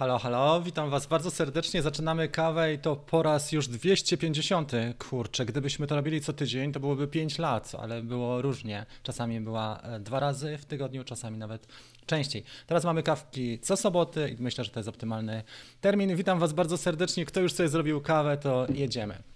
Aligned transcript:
Halo, 0.00 0.18
halo, 0.18 0.62
witam 0.62 0.90
Was 0.90 1.06
bardzo 1.06 1.30
serdecznie. 1.30 1.82
Zaczynamy 1.82 2.28
kawę 2.28 2.74
i 2.74 2.78
to 2.78 2.96
po 2.96 3.22
raz 3.22 3.52
już 3.52 3.68
250. 3.68 4.72
Kurczę, 4.98 5.46
gdybyśmy 5.46 5.86
to 5.86 5.94
robili 5.94 6.20
co 6.20 6.32
tydzień, 6.32 6.72
to 6.72 6.80
byłoby 6.80 7.08
5 7.08 7.38
lat, 7.38 7.72
ale 7.80 8.02
było 8.02 8.42
różnie. 8.42 8.86
Czasami 9.02 9.40
była 9.40 9.80
e, 9.80 10.00
dwa 10.00 10.20
razy 10.20 10.58
w 10.58 10.64
tygodniu, 10.64 11.04
czasami 11.04 11.38
nawet 11.38 11.66
częściej. 12.06 12.44
Teraz 12.66 12.84
mamy 12.84 13.02
kawki 13.02 13.58
co 13.58 13.76
soboty 13.76 14.36
i 14.38 14.42
myślę, 14.42 14.64
że 14.64 14.70
to 14.70 14.80
jest 14.80 14.88
optymalny 14.88 15.42
termin. 15.80 16.16
Witam 16.16 16.38
Was 16.38 16.52
bardzo 16.52 16.78
serdecznie. 16.78 17.24
Kto 17.24 17.40
już 17.40 17.52
sobie 17.52 17.68
zrobił 17.68 18.00
kawę, 18.00 18.36
to 18.36 18.66
jedziemy. 18.74 19.29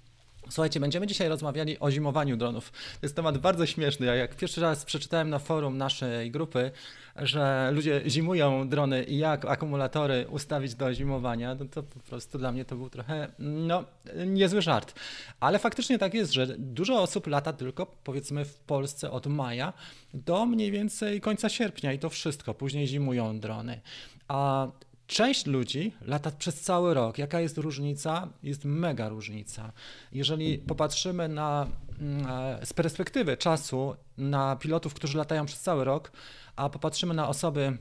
Słuchajcie, 0.50 0.80
będziemy 0.80 1.06
dzisiaj 1.06 1.28
rozmawiali 1.28 1.78
o 1.78 1.90
zimowaniu 1.90 2.36
dronów. 2.36 2.70
To 2.72 2.98
jest 3.02 3.16
temat 3.16 3.38
bardzo 3.38 3.66
śmieszny. 3.66 4.06
Ja 4.06 4.14
jak 4.14 4.36
pierwszy 4.36 4.60
raz 4.60 4.84
przeczytałem 4.84 5.30
na 5.30 5.38
forum 5.38 5.78
naszej 5.78 6.30
grupy, 6.30 6.70
że 7.16 7.70
ludzie 7.72 8.02
zimują 8.06 8.68
drony 8.68 9.04
i 9.04 9.18
jak 9.18 9.44
akumulatory 9.44 10.26
ustawić 10.30 10.74
do 10.74 10.94
zimowania, 10.94 11.54
no 11.54 11.64
to 11.64 11.82
po 11.82 12.00
prostu 12.00 12.38
dla 12.38 12.52
mnie 12.52 12.64
to 12.64 12.76
był 12.76 12.90
trochę 12.90 13.28
no, 13.38 13.84
niezły 14.26 14.62
żart. 14.62 14.94
Ale 15.40 15.58
faktycznie 15.58 15.98
tak 15.98 16.14
jest, 16.14 16.32
że 16.32 16.46
dużo 16.58 17.02
osób 17.02 17.26
lata 17.26 17.52
tylko 17.52 17.86
powiedzmy 18.04 18.44
w 18.44 18.58
Polsce 18.58 19.10
od 19.10 19.26
maja 19.26 19.72
do 20.14 20.46
mniej 20.46 20.70
więcej 20.70 21.20
końca 21.20 21.48
sierpnia 21.48 21.92
i 21.92 21.98
to 21.98 22.10
wszystko. 22.10 22.54
Później 22.54 22.86
zimują 22.86 23.40
drony. 23.40 23.80
A 24.28 24.68
Część 25.06 25.46
ludzi 25.46 25.92
lata 26.00 26.30
przez 26.30 26.60
cały 26.60 26.94
rok. 26.94 27.18
Jaka 27.18 27.40
jest 27.40 27.58
różnica? 27.58 28.28
Jest 28.42 28.64
mega 28.64 29.08
różnica. 29.08 29.72
Jeżeli 30.12 30.58
popatrzymy 30.58 31.28
na, 31.28 31.66
mm, 32.00 32.26
e, 32.26 32.66
z 32.66 32.72
perspektywy 32.72 33.36
czasu 33.36 33.96
na 34.18 34.56
pilotów, 34.56 34.94
którzy 34.94 35.18
latają 35.18 35.46
przez 35.46 35.60
cały 35.60 35.84
rok, 35.84 36.12
a 36.56 36.68
popatrzymy 36.68 37.14
na 37.14 37.28
osoby, 37.28 37.78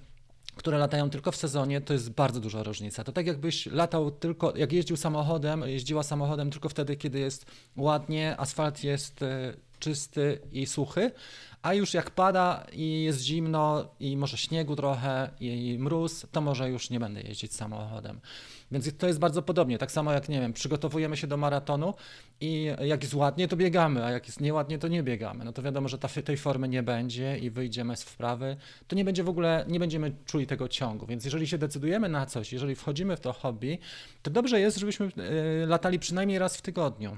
które 0.56 0.78
latają 0.78 1.10
tylko 1.10 1.32
w 1.32 1.36
sezonie, 1.36 1.82
to 1.82 1.94
jest 1.94 2.10
bardzo 2.10 2.40
duża 2.40 2.64
różnica. 2.64 3.04
To 3.04 3.12
tak 3.12 3.28
jakbyś 3.28 3.66
latał 3.66 4.12
tylko, 4.12 4.58
jak 4.58 4.74
jeździł 4.74 4.98
samochodem, 4.98 5.62
jeździła 5.62 6.04
samochodem 6.04 6.52
tylko 6.52 6.70
wtedy, 6.70 6.96
kiedy 6.96 7.20
jest 7.20 7.46
ładnie, 7.76 8.36
asfalt 8.38 8.84
jest 8.84 9.22
e, 9.24 9.54
czysty 9.84 10.40
i 10.52 10.66
suchy, 10.66 11.12
a 11.62 11.74
już 11.74 11.94
jak 11.94 12.12
pada 12.12 12.66
i 12.74 13.04
jest 13.04 13.22
zimno 13.22 13.96
i 14.00 14.18
może 14.18 14.38
śniegu 14.38 14.76
trochę 14.76 15.30
i 15.40 15.78
mróz, 15.80 16.26
to 16.32 16.42
może 16.42 16.70
już 16.70 16.90
nie 16.90 17.00
będę 17.00 17.22
jeździć 17.22 17.54
samochodem. 17.54 18.20
Więc 18.72 18.98
to 18.98 19.08
jest 19.08 19.20
bardzo 19.20 19.42
podobnie. 19.42 19.78
Tak 19.78 19.92
samo 19.92 20.12
jak, 20.12 20.30
nie 20.30 20.42
wiem, 20.42 20.54
przygotowujemy 20.54 21.18
się 21.18 21.28
do 21.28 21.38
maratonu 21.38 21.94
i 22.42 22.68
jak 22.82 23.04
jest 23.04 23.14
ładnie, 23.14 23.48
to 23.48 23.56
biegamy, 23.56 24.06
a 24.06 24.12
jak 24.12 24.28
jest 24.28 24.42
nieładnie, 24.42 24.78
to 24.78 24.88
nie 24.88 25.04
biegamy. 25.04 25.46
No 25.46 25.54
to 25.54 25.62
wiadomo, 25.62 25.88
że 25.88 25.98
ta, 25.98 26.08
tej 26.08 26.38
formy 26.38 26.68
nie 26.68 26.84
będzie 26.84 27.38
i 27.38 27.50
wyjdziemy 27.50 27.96
z 27.96 28.04
wprawy, 28.04 28.58
to 28.88 28.96
nie 28.96 29.06
będzie 29.06 29.24
w 29.24 29.30
ogóle, 29.30 29.66
nie 29.68 29.80
będziemy 29.80 30.12
czuli 30.26 30.48
tego 30.48 30.68
ciągu. 30.68 31.06
Więc 31.06 31.26
jeżeli 31.26 31.48
się 31.48 31.58
decydujemy 31.58 32.10
na 32.10 32.26
coś, 32.26 32.54
jeżeli 32.54 32.76
wchodzimy 32.76 33.18
w 33.18 33.20
to 33.20 33.34
hobby, 33.34 33.80
to 34.22 34.32
dobrze 34.32 34.60
jest, 34.60 34.78
żebyśmy 34.78 35.06
y, 35.06 35.66
latali 35.68 36.00
przynajmniej 36.00 36.40
raz 36.40 36.58
w 36.58 36.62
tygodniu. 36.62 37.18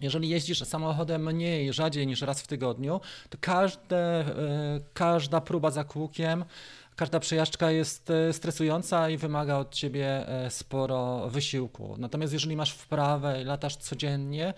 Jeżeli 0.00 0.28
jeździsz 0.28 0.64
samochodem 0.64 1.24
mniej, 1.24 1.72
rzadziej 1.72 2.06
niż 2.06 2.22
raz 2.22 2.42
w 2.42 2.46
tygodniu, 2.46 3.00
to 3.30 3.38
każde, 3.40 3.98
e, 3.98 4.80
każda 4.94 5.40
próba 5.40 5.70
za 5.70 5.84
kółkiem, 5.84 6.44
każda 6.96 7.20
przejażdżka 7.20 7.70
jest 7.70 8.10
e, 8.10 8.32
stresująca 8.32 9.10
i 9.10 9.16
wymaga 9.16 9.56
od 9.56 9.74
ciebie 9.74 10.28
e, 10.28 10.50
sporo 10.50 11.28
wysiłku. 11.30 11.94
Natomiast 11.98 12.32
jeżeli 12.32 12.56
masz 12.56 12.72
wprawę 12.72 13.42
i 13.42 13.44
latasz 13.44 13.76
codziennie, 13.76 14.54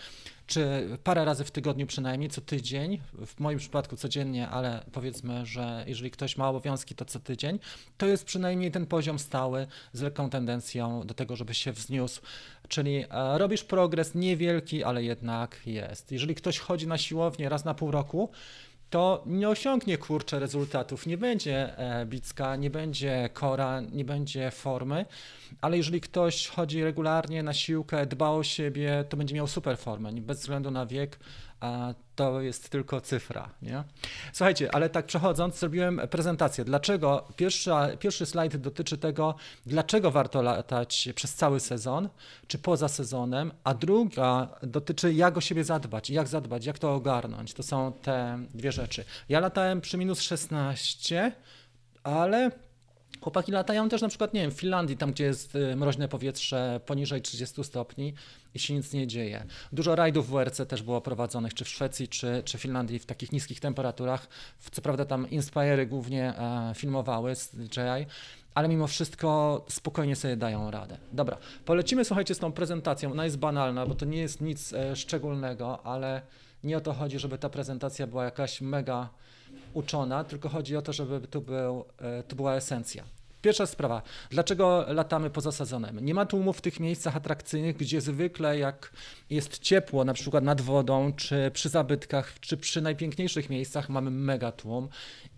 czy 0.51 0.89
parę 1.05 1.25
razy 1.25 1.45
w 1.45 1.51
tygodniu 1.51 1.87
przynajmniej, 1.87 2.31
co 2.31 2.41
tydzień, 2.41 3.01
w 3.27 3.41
moim 3.41 3.59
przypadku 3.59 3.97
codziennie, 3.97 4.49
ale 4.49 4.85
powiedzmy, 4.93 5.47
że 5.47 5.85
jeżeli 5.87 6.11
ktoś 6.11 6.37
ma 6.37 6.49
obowiązki, 6.49 6.95
to 6.95 7.05
co 7.05 7.21
tydzień, 7.21 7.59
to 7.99 8.07
jest 8.07 8.25
przynajmniej 8.25 8.71
ten 8.71 8.87
poziom 8.87 9.19
stały 9.19 9.67
z 9.93 10.01
lekką 10.01 10.31
tendencją 10.31 11.07
do 11.07 11.15
tego, 11.15 11.37
żeby 11.37 11.55
się 11.55 11.73
wzniósł. 11.73 12.21
Czyli 12.69 13.05
e, 13.11 13.39
robisz 13.39 13.65
progres 13.65 14.15
niewielki, 14.15 14.85
ale 14.85 15.05
jednak 15.05 15.61
jest. 15.67 16.13
Jeżeli 16.13 16.35
ktoś 16.35 16.59
chodzi 16.59 16.87
na 16.87 16.99
siłownię 16.99 17.49
raz 17.49 17.65
na 17.65 17.75
pół 17.75 17.91
roku, 17.91 18.31
to 18.91 19.23
nie 19.27 19.49
osiągnie 19.49 19.99
kurcze 19.99 20.39
rezultatów, 20.39 21.07
nie 21.07 21.19
będzie 21.19 21.79
e, 21.79 22.07
bicka, 22.07 22.57
nie 22.57 22.71
będzie 22.71 23.31
kora, 23.35 23.81
nie 23.81 24.05
będzie 24.05 24.51
formy, 24.51 25.07
ale 25.61 25.77
jeżeli 25.77 26.01
ktoś 26.01 26.49
chodzi 26.49 26.85
regularnie 26.85 27.43
na 27.43 27.53
siłkę, 27.53 28.07
dba 28.07 28.31
o 28.31 28.43
siebie, 28.43 29.05
to 29.09 29.17
będzie 29.17 29.35
miał 29.35 29.47
super 29.47 29.79
formę, 29.79 30.13
bez 30.13 30.41
względu 30.41 30.71
na 30.71 30.87
wiek, 30.87 31.19
a 31.61 31.95
to 32.17 32.41
jest 32.41 32.71
tylko 32.71 33.01
cyfra. 33.01 33.51
Nie? 33.63 33.85
Słuchajcie, 34.33 34.75
ale 34.75 34.91
tak 34.91 35.07
przechodząc, 35.07 35.59
zrobiłem 35.59 36.01
prezentację. 36.11 36.65
Dlaczego? 36.65 37.29
Pierwsza, 37.37 37.89
pierwszy 37.99 38.27
slajd 38.27 38.57
dotyczy 38.57 38.99
tego, 38.99 39.35
dlaczego 39.67 40.11
warto 40.11 40.43
latać 40.43 41.09
przez 41.15 41.35
cały 41.35 41.61
sezon, 41.61 42.09
czy 42.47 42.59
poza 42.59 42.89
sezonem, 42.89 43.53
a 43.65 43.75
druga 43.75 44.49
dotyczy, 44.63 45.13
jak 45.13 45.37
o 45.37 45.41
siebie 45.41 45.65
zadbać, 45.65 46.11
jak 46.11 46.29
zadbać, 46.29 46.67
jak 46.67 46.79
to 46.79 46.95
ogarnąć. 46.95 47.55
To 47.55 47.63
są 47.63 47.93
te 47.93 48.39
dwie 48.55 48.73
rzeczy. 48.73 49.05
Ja 49.29 49.41
latałem 49.41 49.81
przy 49.81 49.99
minus 49.99 50.21
16, 50.21 51.33
ale 52.03 52.51
Chłopaki 53.21 53.53
latają 53.53 53.89
też 53.89 54.03
na 54.03 54.09
przykład, 54.09 54.35
nie 54.35 54.41
wiem, 54.41 54.51
w 54.51 54.55
Finlandii, 54.55 54.97
tam 54.97 55.13
gdzie 55.13 55.25
jest 55.25 55.55
y, 55.55 55.77
mroźne 55.77 56.09
powietrze 56.09 56.81
poniżej 56.87 57.23
30 57.23 57.65
stopni 57.65 58.15
i 58.55 58.59
się 58.59 58.75
nic 58.75 58.93
nie 58.93 59.07
dzieje. 59.07 59.45
Dużo 59.73 59.97
rajdów 59.97 60.29
w 60.29 60.31
WRC 60.31 60.67
też 60.69 60.83
było 60.83 61.01
prowadzonych, 61.01 61.55
czy 61.55 61.65
w 61.65 61.69
Szwecji, 61.69 62.09
czy, 62.09 62.43
czy 62.45 62.59
Finlandii 62.59 62.99
w 62.99 63.07
takich 63.07 63.33
niskich 63.33 63.61
temperaturach. 63.61 64.29
Co 64.71 64.83
prawda 64.83 65.05
tam 65.05 65.27
Inspire'y 65.27 65.87
głównie 65.87 66.39
e, 66.39 66.73
filmowały 66.75 67.35
z 67.37 67.49
DJI, 67.57 68.07
ale 68.55 68.69
mimo 68.69 68.87
wszystko 68.87 69.65
spokojnie 69.69 70.17
sobie 70.17 70.37
dają 70.37 70.71
radę. 70.71 70.99
Dobra, 71.13 71.37
polecimy, 71.65 72.05
słuchajcie, 72.05 72.35
z 72.35 72.39
tą 72.39 72.53
prezentacją. 72.53 73.13
Ona 73.13 73.25
jest 73.25 73.39
banalna, 73.39 73.87
bo 73.87 73.95
to 73.95 74.05
nie 74.05 74.19
jest 74.19 74.41
nic 74.41 74.73
e, 74.73 74.97
szczególnego, 74.97 75.87
ale 75.87 76.23
nie 76.65 76.77
o 76.77 76.81
to 76.81 76.93
chodzi, 76.93 77.19
żeby 77.19 77.39
ta 77.39 77.49
prezentacja 77.49 78.07
była 78.07 78.25
jakaś 78.25 78.61
mega 78.61 79.09
uczona, 79.75 80.25
tylko 80.25 80.49
chodzi 80.49 80.77
o 80.77 80.83
to, 80.83 80.93
żeby 80.93 81.29
tu, 81.29 81.41
był, 81.41 81.85
e, 81.99 82.23
tu 82.23 82.37
była 82.37 82.55
esencja. 82.55 83.05
Pierwsza 83.43 83.67
sprawa, 83.67 84.03
dlaczego 84.31 84.85
latamy 84.89 85.31
poza 85.31 85.53
sezonem? 85.53 86.05
Nie 86.05 86.15
ma 86.15 86.27
tłumu 86.27 86.53
w 86.53 86.61
tych 86.61 86.81
miejscach 86.81 87.17
atrakcyjnych, 87.17 87.77
gdzie 87.77 88.01
zwykle 88.01 88.59
jak 88.59 88.93
jest 89.31 89.59
ciepło, 89.59 90.05
na 90.05 90.15
przykład 90.15 90.45
nad 90.45 90.61
wodą, 90.61 91.13
czy 91.13 91.51
przy 91.55 91.69
zabytkach, 91.69 92.41
czy 92.41 92.57
przy 92.57 92.81
najpiękniejszych 92.81 93.51
miejscach 93.51 93.89
mamy 93.89 94.11
mega 94.11 94.53
tłum 94.53 94.89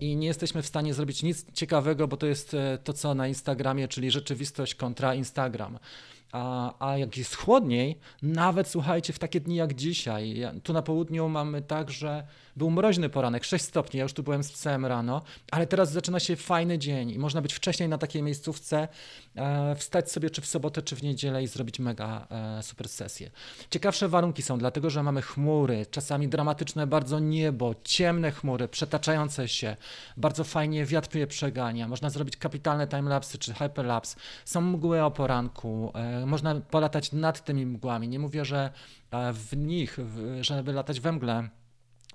i 0.01 0.17
nie 0.17 0.27
jesteśmy 0.27 0.63
w 0.63 0.67
stanie 0.67 0.95
zrobić 0.95 1.23
nic 1.23 1.53
ciekawego, 1.53 2.09
bo 2.09 2.17
to 2.17 2.27
jest 2.27 2.55
e, 2.55 2.79
to, 2.85 2.93
co 2.93 3.15
na 3.15 3.29
Instagramie, 3.29 3.89
czyli 3.89 4.11
rzeczywistość 4.11 4.75
kontra 4.75 5.15
Instagram. 5.15 5.79
A, 6.33 6.75
a 6.89 6.99
jak 6.99 7.17
jest 7.17 7.37
chłodniej, 7.37 7.99
nawet 8.23 8.69
słuchajcie, 8.69 9.13
w 9.13 9.19
takie 9.19 9.41
dni 9.41 9.57
jak 9.57 9.75
dzisiaj, 9.75 10.35
tu 10.63 10.73
na 10.73 10.83
południu 10.83 11.29
mamy 11.29 11.63
tak, 11.63 11.91
że 11.91 12.27
był 12.57 12.71
mroźny 12.71 13.09
poranek, 13.09 13.45
6 13.45 13.65
stopni, 13.65 13.99
ja 13.99 14.03
już 14.03 14.13
tu 14.13 14.23
byłem 14.23 14.43
z 14.43 14.53
psem 14.53 14.87
rano, 14.87 15.23
ale 15.51 15.67
teraz 15.67 15.93
zaczyna 15.93 16.21
się 16.21 16.37
fajny 16.37 16.79
dzień 16.79 17.11
i 17.11 17.19
można 17.19 17.43
być 17.43 17.55
wcześniej 17.55 17.89
na 17.89 17.99
takiej 17.99 18.23
miejscówce, 18.23 18.89
e, 19.37 19.75
wstać 19.75 20.13
sobie 20.13 20.31
czy 20.31 20.41
w 20.41 20.47
sobotę, 20.47 20.83
czy 20.83 20.97
w 20.97 21.03
niedzielę 21.03 21.43
i 21.43 21.47
zrobić 21.47 21.79
mega 21.79 22.27
e, 22.31 22.63
super 22.63 22.89
sesję. 22.89 23.31
Ciekawsze 23.71 24.09
warunki 24.09 24.43
są, 24.43 24.59
dlatego 24.59 24.91
że 24.91 25.03
mamy 25.03 25.23
chmury, 25.23 25.87
czasami 25.91 26.29
dramatyczne 26.29 26.87
bardzo 26.87 27.19
niebo, 27.19 27.75
ciemne 27.85 28.31
chmury, 28.31 28.69
przetaczające 28.69 29.49
się, 29.49 29.77
bardzo 30.17 30.45
fajnie 30.45 30.87
wiatr 30.87 31.17
je 31.17 31.27
przegania, 31.27 31.89
można 31.89 32.11
zrobić 32.11 32.37
kapitalne 32.37 32.89
timelapsy 32.89 33.39
czy 33.39 33.55
hyperlapse, 33.55 34.17
są 34.45 34.61
mgły 34.61 35.03
o 35.03 35.11
poranku, 35.11 35.93
e, 35.95 36.27
można 36.27 36.61
polatać 36.61 37.13
nad 37.13 37.45
tymi 37.45 37.67
mgłami, 37.67 38.09
nie 38.09 38.19
mówię, 38.19 38.45
że 38.45 38.71
e, 39.11 39.33
w 39.33 39.57
nich, 39.57 39.99
żeby 40.41 40.73
latać 40.73 41.01
we 41.01 41.13
mgle, 41.13 41.49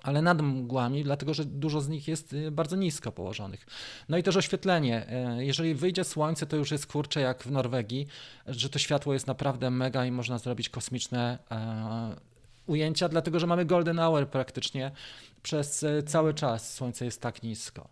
ale 0.08 0.22
nad 0.22 0.42
mgłami, 0.42 1.04
dlatego 1.04 1.34
że 1.34 1.44
dużo 1.44 1.80
z 1.80 1.88
nich 1.88 2.08
jest 2.08 2.32
y, 2.32 2.50
bardzo 2.50 2.76
nisko 2.76 3.12
położonych. 3.12 3.66
No 4.08 4.18
i 4.18 4.22
też 4.22 4.36
oświetlenie. 4.36 5.06
E, 5.08 5.44
jeżeli 5.44 5.74
wyjdzie 5.74 6.04
słońce, 6.04 6.46
to 6.46 6.56
już 6.56 6.70
jest 6.70 6.86
kurcze 6.86 7.20
jak 7.20 7.42
w 7.42 7.50
Norwegii, 7.50 8.06
że 8.46 8.68
to 8.70 8.78
światło 8.78 9.12
jest 9.12 9.26
naprawdę 9.26 9.70
mega 9.70 10.06
i 10.06 10.10
można 10.10 10.38
zrobić 10.38 10.68
kosmiczne 10.68 11.38
e, 11.50 12.27
ujęcia, 12.68 13.08
dlatego 13.08 13.40
że 13.40 13.46
mamy 13.46 13.64
golden 13.64 13.98
hour 13.98 14.28
praktycznie 14.28 14.90
przez 15.42 15.82
e, 15.82 16.02
cały 16.02 16.34
czas. 16.34 16.74
Słońce 16.74 17.04
jest 17.04 17.20
tak 17.20 17.42
nisko. 17.42 17.88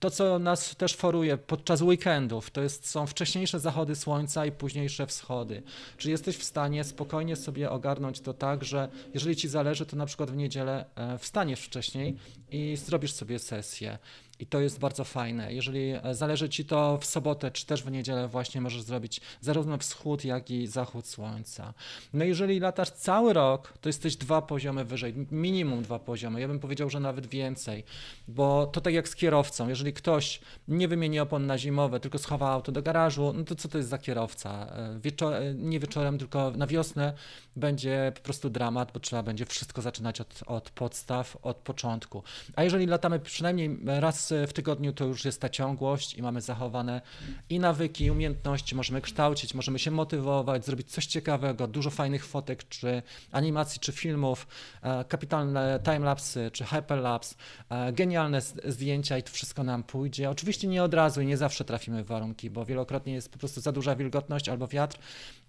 To, 0.00 0.10
co 0.10 0.38
nas 0.38 0.76
też 0.76 0.94
foruje 0.94 1.38
podczas 1.38 1.82
weekendów, 1.82 2.50
to 2.50 2.62
jest, 2.62 2.88
są 2.88 3.06
wcześniejsze 3.06 3.60
zachody 3.60 3.96
słońca 3.96 4.46
i 4.46 4.52
późniejsze 4.52 5.06
wschody. 5.06 5.62
Czy 5.96 6.10
jesteś 6.10 6.36
w 6.36 6.44
stanie 6.44 6.84
spokojnie 6.84 7.36
sobie 7.36 7.70
ogarnąć 7.70 8.20
to 8.20 8.34
tak, 8.34 8.64
że 8.64 8.88
jeżeli 9.14 9.36
ci 9.36 9.48
zależy, 9.48 9.86
to 9.86 9.96
na 9.96 10.06
przykład 10.06 10.30
w 10.30 10.36
niedzielę 10.36 10.84
e, 10.96 11.18
wstaniesz 11.18 11.60
wcześniej 11.60 12.16
i 12.50 12.76
zrobisz 12.76 13.12
sobie 13.12 13.38
sesję. 13.38 13.98
I 14.40 14.46
to 14.46 14.60
jest 14.60 14.78
bardzo 14.78 15.04
fajne. 15.04 15.52
Jeżeli 15.52 15.90
e, 15.90 16.14
zależy 16.14 16.48
Ci 16.48 16.64
to 16.64 16.98
w 16.98 17.04
sobotę, 17.04 17.50
czy 17.50 17.66
też 17.66 17.82
w 17.82 17.90
niedzielę, 17.90 18.28
właśnie 18.28 18.60
możesz 18.60 18.82
zrobić 18.82 19.20
zarówno 19.40 19.78
wschód, 19.78 20.24
jak 20.24 20.50
i 20.50 20.66
zachód 20.66 21.06
słońca. 21.06 21.74
No 22.12 22.24
jeżeli 22.24 22.60
latasz 22.60 22.90
cały 22.90 23.32
rok, 23.32 23.72
to 23.80 23.88
jesteś 23.88 24.16
dwa 24.16 24.42
poziomy 24.42 24.84
wyżej, 24.84 25.14
minimum 25.30 25.82
dwa 25.82 25.98
poziomy. 25.98 26.40
Ja 26.40 26.48
bym 26.48 26.60
powiedział 26.60 26.90
że 26.90 27.00
nawet 27.00 27.26
więcej, 27.26 27.84
bo 28.28 28.66
to 28.66 28.80
tak 28.80 28.94
jak 28.94 29.08
z 29.08 29.14
kierowcą, 29.14 29.68
jeżeli 29.68 29.92
ktoś 29.92 30.40
nie 30.68 30.88
wymieni 30.88 31.20
opon 31.20 31.46
na 31.46 31.58
zimowe, 31.58 32.00
tylko 32.00 32.18
schowa 32.18 32.50
auto 32.50 32.72
do 32.72 32.82
garażu, 32.82 33.32
no 33.36 33.44
to 33.44 33.54
co 33.54 33.68
to 33.68 33.78
jest 33.78 33.90
za 33.90 33.98
kierowca? 33.98 34.66
E, 34.66 34.98
Wieczor 35.00 35.34
nie 35.54 35.80
wieczorem, 35.80 36.18
tylko 36.18 36.50
na 36.50 36.66
wiosnę 36.66 37.12
będzie 37.56 38.12
po 38.14 38.20
prostu 38.20 38.50
dramat, 38.50 38.92
bo 38.92 39.00
trzeba 39.00 39.22
będzie 39.22 39.46
wszystko 39.46 39.82
zaczynać 39.82 40.20
od, 40.20 40.40
od 40.46 40.70
podstaw, 40.70 41.36
od 41.42 41.56
początku. 41.56 42.22
A 42.56 42.64
jeżeli 42.64 42.86
latamy 42.86 43.20
przynajmniej 43.20 43.78
raz 43.84 44.27
w 44.46 44.52
tygodniu, 44.52 44.92
to 44.92 45.04
już 45.04 45.24
jest 45.24 45.40
ta 45.40 45.48
ciągłość 45.48 46.14
i 46.14 46.22
mamy 46.22 46.40
zachowane 46.40 47.00
i 47.48 47.58
nawyki, 47.58 48.04
i 48.04 48.10
umiejętności, 48.10 48.74
możemy 48.76 49.00
kształcić, 49.00 49.54
możemy 49.54 49.78
się 49.78 49.90
motywować, 49.90 50.64
zrobić 50.64 50.90
coś 50.90 51.06
ciekawego, 51.06 51.66
dużo 51.66 51.90
fajnych 51.90 52.26
fotek, 52.26 52.68
czy 52.68 53.02
animacji, 53.32 53.80
czy 53.80 53.92
filmów, 53.92 54.46
e, 54.82 55.04
kapitalne 55.04 55.80
timelapsy, 55.84 56.50
czy 56.52 56.64
hyperlapse, 56.64 57.34
e, 57.70 57.92
genialne 57.92 58.40
zdjęcia 58.64 59.18
i 59.18 59.22
to 59.22 59.30
wszystko 59.32 59.64
nam 59.64 59.82
pójdzie. 59.82 60.30
Oczywiście 60.30 60.68
nie 60.68 60.82
od 60.82 60.94
razu 60.94 61.20
i 61.20 61.26
nie 61.26 61.36
zawsze 61.36 61.64
trafimy 61.64 62.04
w 62.04 62.06
warunki, 62.06 62.50
bo 62.50 62.64
wielokrotnie 62.64 63.12
jest 63.12 63.32
po 63.32 63.38
prostu 63.38 63.60
za 63.60 63.72
duża 63.72 63.96
wilgotność 63.96 64.48
albo 64.48 64.68
wiatr 64.68 64.98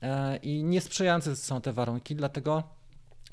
e, 0.02 0.38
i 0.38 0.64
niesprzyjające 0.64 1.36
są 1.36 1.62
te 1.62 1.74
warunki, 1.74 2.16
dlatego 2.16 2.79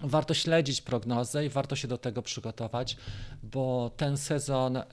Warto 0.02 0.34
śledzić 0.34 0.80
prognozę 0.80 1.46
i 1.46 1.48
warto 1.48 1.76
się 1.76 1.88
do 1.88 1.98
tego 1.98 2.22
przygotować, 2.22 2.96
bo 3.42 3.90
ten 3.96 4.16
sezon 4.16 4.76
e, 4.76 4.84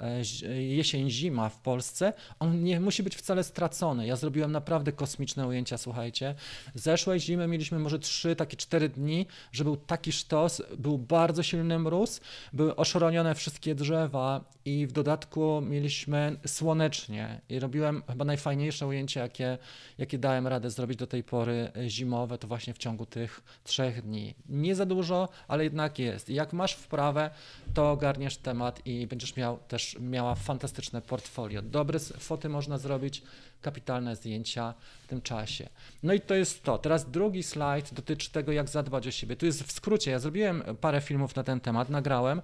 jesień-zima 0.61 1.49
w 1.49 1.57
Polsce, 1.57 2.13
on 2.39 2.63
nie 2.63 2.79
musi 2.79 3.03
być 3.03 3.15
wcale 3.15 3.43
stracony. 3.43 4.07
Ja 4.07 4.15
zrobiłem 4.15 4.51
naprawdę 4.51 4.91
kosmiczne 4.91 5.47
ujęcia, 5.47 5.77
słuchajcie. 5.77 6.35
Zeszłej 6.75 7.19
zimy 7.19 7.47
mieliśmy 7.47 7.79
może 7.79 7.99
3, 7.99 8.35
takie 8.35 8.57
4 8.57 8.89
dni, 8.89 9.25
że 9.51 9.63
był 9.63 9.77
taki 9.77 10.11
sztos, 10.11 10.61
był 10.77 10.97
bardzo 10.97 11.43
silny 11.43 11.79
mróz, 11.79 12.21
były 12.53 12.75
oszoronione 12.75 13.35
wszystkie 13.35 13.75
drzewa 13.75 14.43
i 14.65 14.87
w 14.87 14.91
dodatku 14.91 15.61
mieliśmy 15.61 16.37
słonecznie 16.47 17.41
i 17.49 17.59
robiłem 17.59 18.03
chyba 18.07 18.25
najfajniejsze 18.25 18.87
ujęcie, 18.87 19.19
jakie, 19.19 19.57
jakie 19.97 20.17
dałem 20.17 20.47
radę 20.47 20.69
zrobić 20.69 20.97
do 20.97 21.07
tej 21.07 21.23
pory 21.23 21.71
e, 21.75 21.89
zimowe, 21.89 22.37
to 22.37 22.47
właśnie 22.47 22.73
w 22.73 22.77
ciągu 22.77 23.05
tych 23.05 23.43
trzech 23.63 24.01
dni. 24.01 24.35
Nie 24.49 24.75
za 24.75 24.85
dużo, 24.95 25.29
ale 25.47 25.63
jednak 25.63 25.99
jest. 25.99 26.29
I 26.29 26.33
jak 26.33 26.53
masz 26.53 26.73
wprawę, 26.73 27.29
to 27.73 27.91
ogarniesz 27.91 28.37
temat 28.37 28.81
i 28.85 29.07
będziesz 29.07 29.35
miał 29.35 29.57
też 29.57 29.97
miała 29.99 30.35
fantastyczne 30.35 31.01
portfolio. 31.01 31.61
Dobre 31.61 31.99
foty 31.99 32.49
można 32.49 32.77
zrobić, 32.77 33.23
kapitalne 33.63 34.15
zdjęcia 34.15 34.73
w 35.03 35.07
tym 35.07 35.21
czasie. 35.21 35.69
No 36.03 36.13
i 36.13 36.21
to 36.21 36.35
jest 36.35 36.63
to. 36.63 36.77
Teraz 36.77 37.11
drugi 37.11 37.43
slajd 37.43 37.93
dotyczy 37.93 38.31
tego, 38.31 38.51
jak 38.51 38.69
zadbać 38.69 39.07
o 39.07 39.11
siebie. 39.11 39.35
Tu 39.35 39.45
jest 39.45 39.63
w 39.63 39.71
skrócie, 39.71 40.11
ja 40.11 40.19
zrobiłem 40.19 40.63
parę 40.81 41.01
filmów 41.01 41.35
na 41.35 41.43
ten 41.43 41.59
temat, 41.59 41.89
nagrałem, 41.89 42.41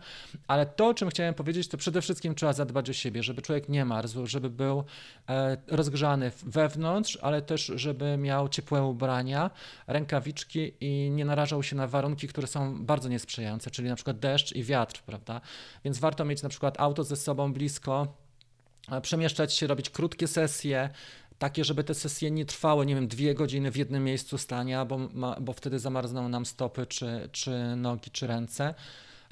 ale 0.48 0.66
to, 0.66 0.88
o 0.88 0.94
czym 0.94 1.10
chciałem 1.10 1.34
powiedzieć, 1.34 1.68
to 1.68 1.78
przede 1.78 2.02
wszystkim 2.02 2.36
trzeba 2.36 2.54
zadbać 2.54 2.90
o 2.90 2.94
siebie, 2.94 3.24
żeby 3.24 3.42
człowiek 3.42 3.70
nie 3.70 3.86
marzł, 3.86 4.28
żeby 4.28 4.50
był 4.50 4.84
e, 5.30 5.58
rozgrzany 5.68 6.32
wewnątrz, 6.44 7.18
ale 7.22 7.42
też, 7.42 7.72
żeby 7.76 8.18
miał 8.18 8.50
ciepłe 8.50 8.84
ubrania, 8.84 9.50
rękawiczki 9.88 10.74
i 10.82 11.10
nie 11.12 11.26
narażał 11.26 11.64
się 11.64 11.76
na 11.76 11.88
warunki, 11.88 12.28
które 12.28 12.48
są 12.48 12.86
bardzo 12.86 13.10
niesprzyjające, 13.10 13.72
czyli 13.72 13.90
na 13.90 13.96
przykład 13.96 14.20
deszcz 14.20 14.56
i 14.56 14.64
wiatr, 14.64 15.02
prawda? 15.02 15.42
Więc 15.84 16.00
warto 16.00 16.26
mieć 16.26 16.44
na 16.44 16.50
przykład 16.50 16.80
auto 16.80 17.04
ze 17.04 17.16
sobą 17.16 17.54
blisko, 17.54 18.08
przemieszczać 19.02 19.54
się, 19.54 19.68
robić 19.68 19.90
krótkie 19.90 20.28
sesje, 20.28 20.90
takie, 21.40 21.64
żeby 21.64 21.84
te 21.84 21.94
sesje 21.94 22.32
nie 22.32 22.46
trwały, 22.46 22.86
nie 22.86 22.96
wiem, 22.96 23.08
dwie 23.08 23.36
godziny 23.36 23.72
w 23.72 23.78
jednym 23.78 24.04
miejscu 24.04 24.38
stania, 24.38 24.86
bo, 24.86 25.00
bo 25.42 25.54
wtedy 25.54 25.80
zamarzną 25.80 26.30
nam 26.30 26.46
stopy, 26.46 26.86
czy, 26.86 27.30
czy 27.32 27.76
nogi, 27.76 28.12
czy 28.12 28.28
ręce, 28.28 28.74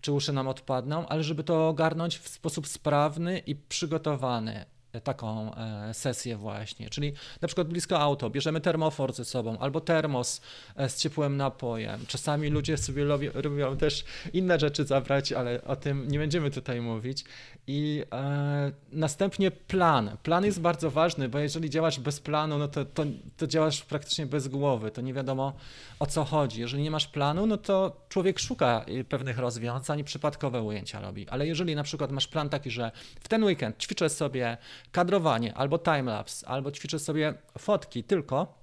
czy 0.01 0.12
uszy 0.12 0.33
nam 0.33 0.48
odpadną, 0.48 1.07
ale 1.07 1.24
żeby 1.24 1.44
to 1.44 1.68
ogarnąć 1.68 2.18
w 2.18 2.27
sposób 2.30 2.68
sprawny 2.68 3.39
i 3.39 3.56
przygotowany 3.56 4.65
taką 5.03 5.55
e, 5.55 5.94
sesję 5.94 6.38
właśnie, 6.38 6.89
czyli 6.89 7.13
na 7.41 7.47
przykład 7.47 7.67
blisko 7.67 7.99
auto, 7.99 8.29
bierzemy 8.29 8.61
termofor 8.61 9.13
ze 9.13 9.25
sobą 9.25 9.57
albo 9.57 9.81
termos 9.81 10.41
e, 10.75 10.89
z 10.89 10.97
ciepłym 10.97 11.38
napojem. 11.38 12.05
Czasami 12.07 12.49
ludzie 12.49 12.77
sobie 12.77 13.05
lubią 13.44 13.77
też 13.77 14.05
inne 14.33 14.59
rzeczy 14.59 14.85
zabrać, 14.85 15.31
ale 15.31 15.63
o 15.63 15.75
tym 15.75 16.07
nie 16.07 16.19
będziemy 16.19 16.51
tutaj 16.51 16.81
mówić. 16.81 17.25
I 17.67 18.03
e, 18.11 18.71
następnie 18.91 19.51
plan. 19.51 20.17
Plan 20.23 20.45
jest 20.45 20.61
bardzo 20.61 20.91
ważny, 20.91 21.29
bo 21.29 21.39
jeżeli 21.39 21.69
działasz 21.69 22.00
bez 22.00 22.19
planu, 22.19 22.57
no 22.57 22.67
to, 22.67 22.85
to, 22.85 23.03
to 23.38 23.47
działasz 23.47 23.81
praktycznie 23.81 24.25
bez 24.25 24.47
głowy, 24.47 24.91
to 24.91 25.01
nie 25.01 25.13
wiadomo 25.13 25.53
o 26.00 26.05
co 26.05 26.25
chodzi. 26.25 26.61
Jeżeli 26.61 26.83
nie 26.83 26.91
masz 26.91 27.07
planu, 27.07 27.45
no 27.45 27.57
to 27.57 28.05
człowiek 28.09 28.39
szuka 28.39 28.85
pewnych 29.09 29.38
rozwiązań 29.38 30.03
przypadkowe 30.03 30.61
ujęcia 30.61 31.01
robi. 31.01 31.29
Ale 31.29 31.47
jeżeli 31.47 31.75
na 31.75 31.83
przykład 31.83 32.11
masz 32.11 32.27
plan 32.27 32.50
taki, 32.50 32.71
że 32.71 32.91
w 33.19 33.27
ten 33.27 33.43
weekend 33.43 33.77
ćwiczę 33.77 34.09
sobie 34.09 34.57
kadrowanie 34.92 35.54
albo 35.54 35.78
timelapse, 35.80 36.48
albo 36.48 36.72
ćwiczę 36.72 37.00
sobie 37.00 37.34
fotki 37.57 38.04
tylko, 38.04 38.57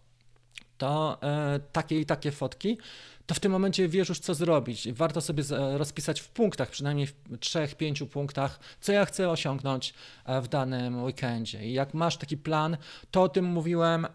to 0.78 1.18
e, 1.22 1.60
takie 1.72 2.00
i 2.00 2.06
takie 2.06 2.32
fotki, 2.32 2.78
to 3.26 3.34
w 3.34 3.40
tym 3.40 3.52
momencie 3.52 3.88
wiesz 3.88 4.08
już, 4.08 4.18
co 4.18 4.34
zrobić. 4.34 4.92
Warto 4.92 5.20
sobie 5.20 5.44
rozpisać 5.76 6.20
w 6.20 6.28
punktach, 6.28 6.70
przynajmniej 6.70 7.06
w 7.06 7.14
trzech, 7.40 7.74
pięciu 7.74 8.06
punktach, 8.06 8.60
co 8.80 8.92
ja 8.92 9.04
chcę 9.04 9.30
osiągnąć 9.30 9.94
e, 10.24 10.40
w 10.40 10.48
danym 10.48 11.04
weekendzie. 11.04 11.66
I 11.66 11.72
jak 11.72 11.94
masz 11.94 12.16
taki 12.16 12.36
plan, 12.36 12.76
to 13.10 13.22
o 13.22 13.28
tym 13.28 13.44
mówiłem 13.44 14.04
e, 14.04 14.10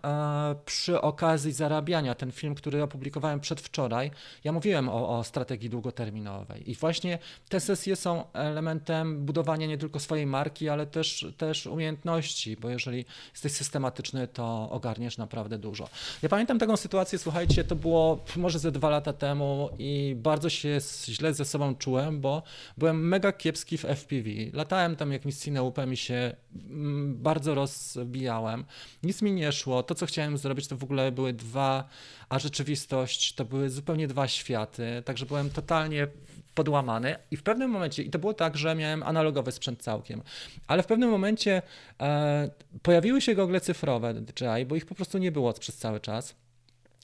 przy 0.66 1.02
okazji 1.02 1.52
zarabiania. 1.52 2.16
Ten 2.16 2.32
film, 2.32 2.56
który 2.56 2.84
opublikowałem 2.84 3.40
przedwczoraj, 3.40 4.12
ja 4.44 4.52
mówiłem 4.52 4.90
o, 4.90 5.20
o 5.20 5.24
strategii 5.24 5.70
długoterminowej. 5.70 6.72
I 6.72 6.76
właśnie 6.76 7.20
te 7.50 7.60
sesje 7.60 7.96
są 7.96 8.32
elementem 8.34 9.26
budowania 9.26 9.68
nie 9.68 9.78
tylko 9.78 10.00
swojej 10.00 10.26
marki, 10.26 10.70
ale 10.70 10.86
też, 10.86 11.28
też 11.38 11.68
umiejętności, 11.68 12.58
bo 12.58 12.70
jeżeli 12.70 13.06
jesteś 13.32 13.52
systematyczny, 13.52 14.28
to 14.28 14.68
ogarniesz 14.72 15.18
naprawdę 15.18 15.58
dużo. 15.58 15.90
Ja 16.22 16.30
pamiętam 16.30 16.60
taką 16.60 16.78
sytuację, 16.78 17.20
słuchajcie, 17.20 17.64
to 17.64 17.76
było 17.76 18.26
może 18.36 18.60
ze 18.60 18.72
dwa 18.72 18.90
lata 18.90 18.99
lata 19.00 19.14
temu 19.14 19.70
i 19.78 20.16
bardzo 20.18 20.50
się 20.50 20.80
źle 21.06 21.34
ze 21.34 21.46
sobą 21.46 21.76
czułem, 21.76 22.22
bo 22.22 22.44
byłem 22.78 23.08
mega 23.08 23.32
kiepski 23.32 23.78
w 23.78 23.86
FPV. 23.86 24.30
Latałem 24.54 24.96
tam 24.96 25.12
jakimś 25.12 25.36
cineupem 25.36 25.94
i 25.94 25.98
się 25.98 26.36
mm, 26.70 27.16
bardzo 27.24 27.56
rozbijałem. 27.56 28.66
Nic 29.04 29.22
mi 29.22 29.32
nie 29.32 29.52
szło. 29.52 29.84
To, 29.84 29.96
co 29.96 30.06
chciałem 30.06 30.38
zrobić, 30.38 30.68
to 30.68 30.78
w 30.78 30.84
ogóle 30.84 31.12
były 31.12 31.34
dwa, 31.34 31.90
a 32.30 32.40
rzeczywistość 32.40 33.34
to 33.34 33.46
były 33.46 33.70
zupełnie 33.70 34.08
dwa 34.08 34.28
światy. 34.28 35.02
Także 35.06 35.26
byłem 35.26 35.50
totalnie 35.50 36.08
podłamany 36.56 37.16
i 37.32 37.38
w 37.38 37.44
pewnym 37.44 37.72
momencie, 37.72 38.04
i 38.04 38.10
to 38.10 38.20
było 38.20 38.34
tak, 38.34 38.58
że 38.58 38.76
miałem 38.76 39.04
analogowy 39.04 39.52
sprzęt 39.52 39.82
całkiem, 39.82 40.22
ale 40.68 40.84
w 40.84 40.88
pewnym 40.88 41.10
momencie 41.10 41.62
e, 42.02 42.50
pojawiły 42.82 43.22
się 43.22 43.36
gogle 43.36 43.62
cyfrowe 43.62 44.14
DJI, 44.14 44.66
bo 44.68 44.76
ich 44.76 44.86
po 44.86 44.96
prostu 44.96 45.18
nie 45.18 45.32
było 45.32 45.54
przez 45.54 45.78
cały 45.78 46.00
czas. 46.00 46.36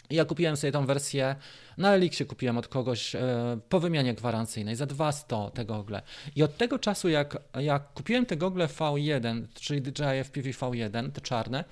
Ja 0.09 0.25
kupiłem 0.25 0.57
sobie 0.57 0.71
tą 0.71 0.85
wersję 0.85 1.35
na 1.77 1.93
Elixie 1.95 2.25
kupiłem 2.25 2.57
od 2.57 2.67
kogoś 2.67 3.15
e, 3.15 3.19
po 3.69 3.79
wymianie 3.79 4.13
gwarancyjnej 4.13 4.75
za 4.75 4.85
200 4.85 5.35
te 5.53 5.65
gogle. 5.65 6.01
I 6.35 6.43
od 6.43 6.57
tego 6.57 6.79
czasu, 6.79 7.09
jak, 7.09 7.37
jak 7.59 7.93
kupiłem 7.93 8.25
te 8.25 8.37
gogle 8.37 8.67
V1, 8.67 9.43
czyli 9.53 9.81
DJI 9.81 10.23
FPV 10.23 10.49
V1, 10.49 11.11
te 11.11 11.21
czarne, 11.21 11.63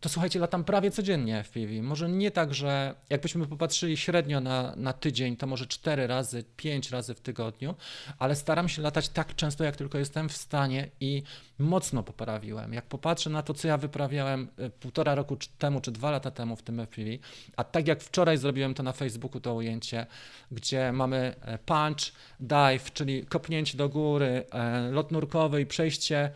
to 0.00 0.08
słuchajcie, 0.08 0.38
latam 0.38 0.64
prawie 0.64 0.90
codziennie 0.90 1.42
FPV. 1.44 1.82
Może 1.82 2.08
nie 2.08 2.30
tak, 2.30 2.54
że 2.54 2.94
jakbyśmy 3.10 3.46
popatrzyli 3.46 3.96
średnio 3.96 4.40
na, 4.40 4.76
na 4.76 4.92
tydzień, 4.92 5.36
to 5.36 5.46
może 5.46 5.66
4 5.66 6.06
razy, 6.06 6.44
5 6.56 6.90
razy 6.90 7.14
w 7.14 7.20
tygodniu, 7.20 7.74
ale 8.18 8.36
staram 8.36 8.68
się 8.68 8.82
latać 8.82 9.08
tak 9.08 9.34
często, 9.34 9.64
jak 9.64 9.76
tylko 9.76 9.98
jestem 9.98 10.28
w 10.28 10.36
stanie 10.36 10.88
i 11.00 11.22
mocno 11.58 12.02
poprawiłem. 12.02 12.72
Jak 12.72 12.86
popatrzę 12.86 13.30
na 13.30 13.42
to, 13.42 13.54
co 13.54 13.68
ja 13.68 13.76
wyprawiałem 13.76 14.48
e, 14.58 14.70
półtora 14.70 15.14
roku 15.14 15.36
temu, 15.58 15.80
czy 15.80 15.92
dwa 15.92 16.10
lata 16.10 16.30
temu 16.30 16.56
w 16.56 16.62
tym 16.62 16.80
FPV, 16.80 17.10
a 17.56 17.64
tak 17.64 17.88
jak 17.88 18.02
wczoraj 18.02 18.38
zrobiłem 18.38 18.74
to 18.74 18.82
na 18.82 18.92
Facebooku, 18.92 19.40
to 19.40 19.54
ujęcie, 19.54 20.06
gdzie 20.50 20.92
mamy 20.92 21.34
e, 21.40 21.58
punch, 21.58 22.12
dive, 22.40 22.92
czyli 22.92 23.26
kopnięcie 23.26 23.78
do 23.78 23.88
góry, 23.88 24.44
e, 24.52 24.90
lot 24.90 25.12
nurkowy 25.12 25.60
i 25.60 25.66
przejście 25.66 26.30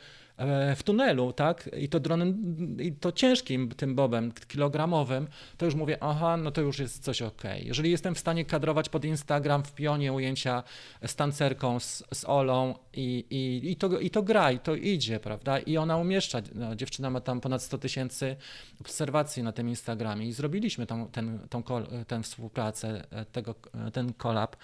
w 0.76 0.82
tunelu, 0.82 1.32
tak, 1.32 1.70
i 1.78 1.88
to 1.88 2.00
dronem, 2.00 2.56
i 2.80 2.92
to 2.92 3.12
ciężkim 3.12 3.68
tym 3.68 3.94
bobem, 3.94 4.32
kilogramowym, 4.48 5.28
to 5.56 5.64
już 5.64 5.74
mówię, 5.74 5.98
aha, 6.00 6.36
no 6.36 6.50
to 6.50 6.60
już 6.60 6.78
jest 6.78 7.04
coś 7.04 7.22
ok. 7.22 7.42
Jeżeli 7.60 7.90
jestem 7.90 8.14
w 8.14 8.18
stanie 8.18 8.44
kadrować 8.44 8.88
pod 8.88 9.04
Instagram 9.04 9.62
w 9.62 9.72
pionie 9.72 10.12
ujęcia 10.12 10.62
z 11.06 11.16
tancerką, 11.16 11.80
z, 11.80 12.02
z 12.14 12.24
Olą 12.24 12.74
i, 12.92 13.24
i, 13.30 13.70
i, 13.70 13.76
to, 13.76 13.98
i 13.98 14.10
to 14.10 14.22
gra, 14.22 14.52
i 14.52 14.58
to 14.58 14.74
idzie, 14.74 15.20
prawda, 15.20 15.58
i 15.58 15.76
ona 15.76 15.96
umieszcza, 15.96 16.42
no, 16.54 16.76
dziewczyna 16.76 17.10
ma 17.10 17.20
tam 17.20 17.40
ponad 17.40 17.62
100 17.62 17.78
tysięcy 17.78 18.36
obserwacji 18.80 19.42
na 19.42 19.52
tym 19.52 19.68
Instagramie 19.68 20.26
i 20.26 20.32
zrobiliśmy 20.32 20.86
tą, 20.86 21.08
ten, 21.08 21.38
tą, 21.50 21.62
ten 22.06 22.22
współpracę, 22.22 23.04
e, 23.10 23.24
tego, 23.24 23.54
e, 23.86 23.90
ten 23.90 24.12
kolab. 24.12 24.56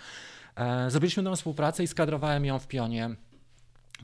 Zrobiliśmy 0.89 1.23
tą 1.23 1.37
współpracę 1.37 1.83
i 1.83 1.87
skadrowałem 1.87 2.45
ją 2.45 2.59
w 2.59 2.67
pionie 2.67 3.17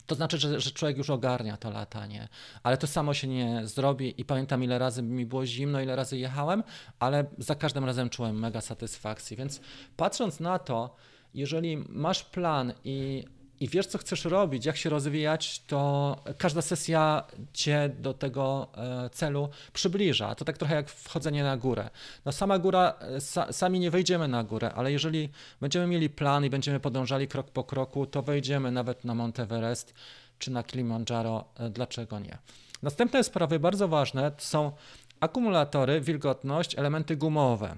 to 0.06 0.14
znaczy, 0.14 0.38
że, 0.38 0.60
że 0.60 0.70
człowiek 0.70 0.96
już 0.96 1.10
ogarnia 1.10 1.56
to 1.56 1.70
latanie, 1.70 2.28
ale 2.62 2.76
to 2.76 2.86
samo 2.86 3.14
się 3.14 3.28
nie 3.28 3.60
zrobi 3.64 4.20
i 4.20 4.24
pamiętam 4.24 4.64
ile 4.64 4.78
razy 4.78 5.02
mi 5.02 5.26
było 5.26 5.46
zimno, 5.46 5.80
ile 5.80 5.96
razy 5.96 6.18
jechałem, 6.18 6.62
ale 6.98 7.24
za 7.38 7.54
każdym 7.54 7.84
razem 7.84 8.10
czułem 8.10 8.38
mega 8.38 8.60
satysfakcję, 8.60 9.36
więc 9.36 9.60
patrząc 9.96 10.40
na 10.40 10.58
to, 10.58 10.96
jeżeli 11.34 11.76
masz 11.76 12.24
plan 12.24 12.72
i 12.84 13.24
i 13.60 13.68
wiesz, 13.68 13.86
co 13.86 13.98
chcesz 13.98 14.24
robić, 14.24 14.66
jak 14.66 14.76
się 14.76 14.90
rozwijać, 14.90 15.62
to 15.66 16.16
każda 16.38 16.62
sesja 16.62 17.24
cię 17.52 17.90
do 17.98 18.14
tego 18.14 18.68
e, 18.76 19.10
celu 19.10 19.48
przybliża. 19.72 20.34
To 20.34 20.44
tak 20.44 20.58
trochę 20.58 20.74
jak 20.74 20.90
wchodzenie 20.90 21.42
na 21.42 21.56
górę. 21.56 21.90
No 22.24 22.32
sama 22.32 22.58
góra, 22.58 22.94
sa, 23.18 23.52
sami 23.52 23.80
nie 23.80 23.90
wejdziemy 23.90 24.28
na 24.28 24.44
górę, 24.44 24.72
ale 24.74 24.92
jeżeli 24.92 25.28
będziemy 25.60 25.86
mieli 25.86 26.10
plan 26.10 26.44
i 26.44 26.50
będziemy 26.50 26.80
podążali 26.80 27.28
krok 27.28 27.50
po 27.50 27.64
kroku, 27.64 28.06
to 28.06 28.22
wejdziemy 28.22 28.70
nawet 28.70 29.04
na 29.04 29.14
Mount 29.14 29.40
Everest 29.40 29.94
czy 30.38 30.50
na 30.50 30.62
Kilimandżaro. 30.62 31.44
E, 31.56 31.70
dlaczego 31.70 32.18
nie? 32.18 32.38
Następne 32.82 33.24
sprawy 33.24 33.58
bardzo 33.58 33.88
ważne 33.88 34.30
to 34.30 34.44
są 34.44 34.72
akumulatory, 35.20 36.00
wilgotność, 36.00 36.78
elementy 36.78 37.16
gumowe. 37.16 37.76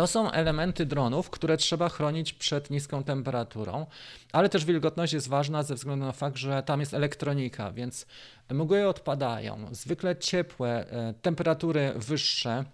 To 0.00 0.06
są 0.06 0.30
elementy 0.30 0.86
dronów, 0.86 1.30
które 1.30 1.56
trzeba 1.56 1.88
chronić 1.88 2.32
przed 2.32 2.70
niską 2.70 3.04
temperaturą, 3.04 3.86
ale 4.32 4.48
też 4.48 4.64
wilgotność 4.64 5.12
jest 5.12 5.28
ważna 5.28 5.62
ze 5.62 5.74
względu 5.74 6.06
na 6.06 6.12
fakt, 6.12 6.36
że 6.36 6.62
tam 6.62 6.80
jest 6.80 6.94
elektronika, 6.94 7.72
więc 7.72 8.06
mgły 8.50 8.88
odpadają. 8.88 9.68
Zwykle 9.70 10.16
ciepłe, 10.16 10.90
e, 10.90 11.14
temperatury 11.22 11.92
wyższe 11.96 12.64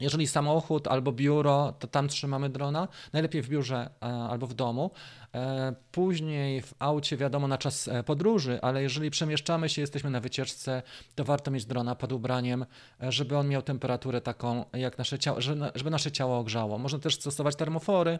jeżeli 0.00 0.26
samochód 0.26 0.88
albo 0.88 1.12
biuro, 1.12 1.74
to 1.78 1.86
tam 1.86 2.08
trzymamy 2.08 2.50
drona, 2.50 2.88
najlepiej 3.12 3.42
w 3.42 3.48
biurze 3.48 3.90
e, 4.02 4.06
albo 4.06 4.46
w 4.46 4.54
domu. 4.54 4.90
E, 5.34 5.74
później 5.92 6.62
w 6.62 6.74
aucie, 6.78 7.16
wiadomo, 7.16 7.48
na 7.48 7.58
czas 7.58 7.88
e, 7.88 8.02
podróży, 8.02 8.58
ale 8.62 8.82
jeżeli 8.82 9.10
przemieszczamy 9.10 9.68
się, 9.68 9.80
jesteśmy 9.80 10.10
na 10.10 10.20
wycieczce, 10.20 10.82
to 11.14 11.24
warto 11.24 11.50
mieć 11.50 11.64
drona 11.64 11.94
pod 11.94 12.12
ubraniem, 12.12 12.66
żeby 13.00 13.36
on 13.36 13.48
miał 13.48 13.62
temperaturę 13.62 14.20
taką, 14.20 14.64
jak 14.72 14.98
nasze 14.98 15.18
ciało, 15.18 15.40
żeby 15.74 15.90
nasze 15.90 16.12
ciało 16.12 16.38
ogrzało. 16.38 16.78
Można 16.78 16.98
też 16.98 17.14
stosować 17.14 17.56
termofory, 17.56 18.18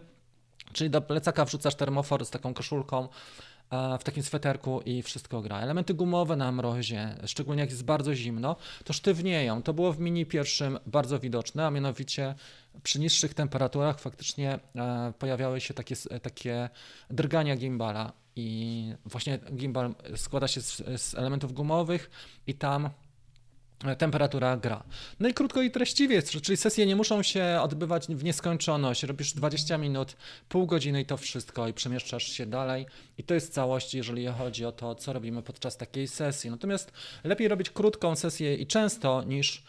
czyli 0.72 0.90
do 0.90 1.00
plecaka 1.00 1.44
wrzucasz 1.44 1.74
termofor 1.74 2.26
z 2.26 2.30
taką 2.30 2.54
koszulką, 2.54 3.08
w 4.00 4.04
takim 4.04 4.22
sweterku 4.22 4.80
i 4.80 5.02
wszystko 5.02 5.40
gra. 5.40 5.60
Elementy 5.60 5.94
gumowe 5.94 6.36
na 6.36 6.52
mrozie, 6.52 7.16
szczególnie 7.26 7.60
jak 7.60 7.70
jest 7.70 7.84
bardzo 7.84 8.14
zimno, 8.14 8.56
to 8.84 8.92
sztywnieją. 8.92 9.62
To 9.62 9.74
było 9.74 9.92
w 9.92 10.00
mini 10.00 10.26
pierwszym 10.26 10.78
bardzo 10.86 11.18
widoczne, 11.18 11.66
a 11.66 11.70
mianowicie 11.70 12.34
przy 12.82 13.00
niższych 13.00 13.34
temperaturach 13.34 14.00
faktycznie 14.00 14.58
e, 14.76 15.12
pojawiały 15.18 15.60
się 15.60 15.74
takie, 15.74 15.96
takie 16.22 16.68
drgania 17.10 17.56
gimbala 17.56 18.12
i 18.36 18.92
właśnie 19.04 19.38
gimbal 19.54 19.94
składa 20.16 20.48
się 20.48 20.60
z, 20.60 21.02
z 21.02 21.14
elementów 21.14 21.52
gumowych 21.52 22.10
i 22.46 22.54
tam 22.54 22.90
temperatura 23.98 24.56
gra. 24.56 24.84
No 25.20 25.28
i 25.28 25.34
krótko 25.34 25.62
i 25.62 25.70
treściwie, 25.70 26.22
czyli 26.22 26.56
sesje 26.56 26.86
nie 26.86 26.96
muszą 26.96 27.22
się 27.22 27.58
odbywać 27.62 28.06
w 28.06 28.24
nieskończoność. 28.24 29.02
Robisz 29.02 29.32
20 29.32 29.78
minut, 29.78 30.16
pół 30.48 30.66
godziny 30.66 31.00
i 31.00 31.06
to 31.06 31.16
wszystko 31.16 31.68
i 31.68 31.72
przemieszczasz 31.72 32.24
się 32.24 32.46
dalej. 32.46 32.86
I 33.18 33.24
to 33.24 33.34
jest 33.34 33.54
całość, 33.54 33.94
jeżeli 33.94 34.26
chodzi 34.26 34.64
o 34.64 34.72
to, 34.72 34.94
co 34.94 35.12
robimy 35.12 35.42
podczas 35.42 35.76
takiej 35.76 36.08
sesji. 36.08 36.50
Natomiast 36.50 36.92
lepiej 37.24 37.48
robić 37.48 37.70
krótką 37.70 38.16
sesję 38.16 38.54
i 38.54 38.66
często 38.66 39.22
niż 39.22 39.62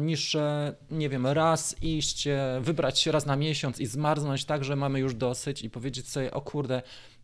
niż, 0.00 0.34
e, 0.34 0.74
nie 0.90 1.08
wiem, 1.08 1.26
raz 1.26 1.82
iść, 1.82 2.26
e, 2.26 2.60
wybrać 2.60 2.98
się 2.98 3.12
raz 3.12 3.26
na 3.26 3.36
miesiąc 3.36 3.80
i 3.80 3.86
zmarznąć 3.86 4.44
tak, 4.44 4.64
że 4.64 4.76
mamy 4.76 5.00
już 5.00 5.14
dosyć 5.14 5.62
i 5.62 5.70
powiedzieć 5.70 6.08
sobie, 6.08 6.30
o 6.30 6.40
kurde, 6.40 6.82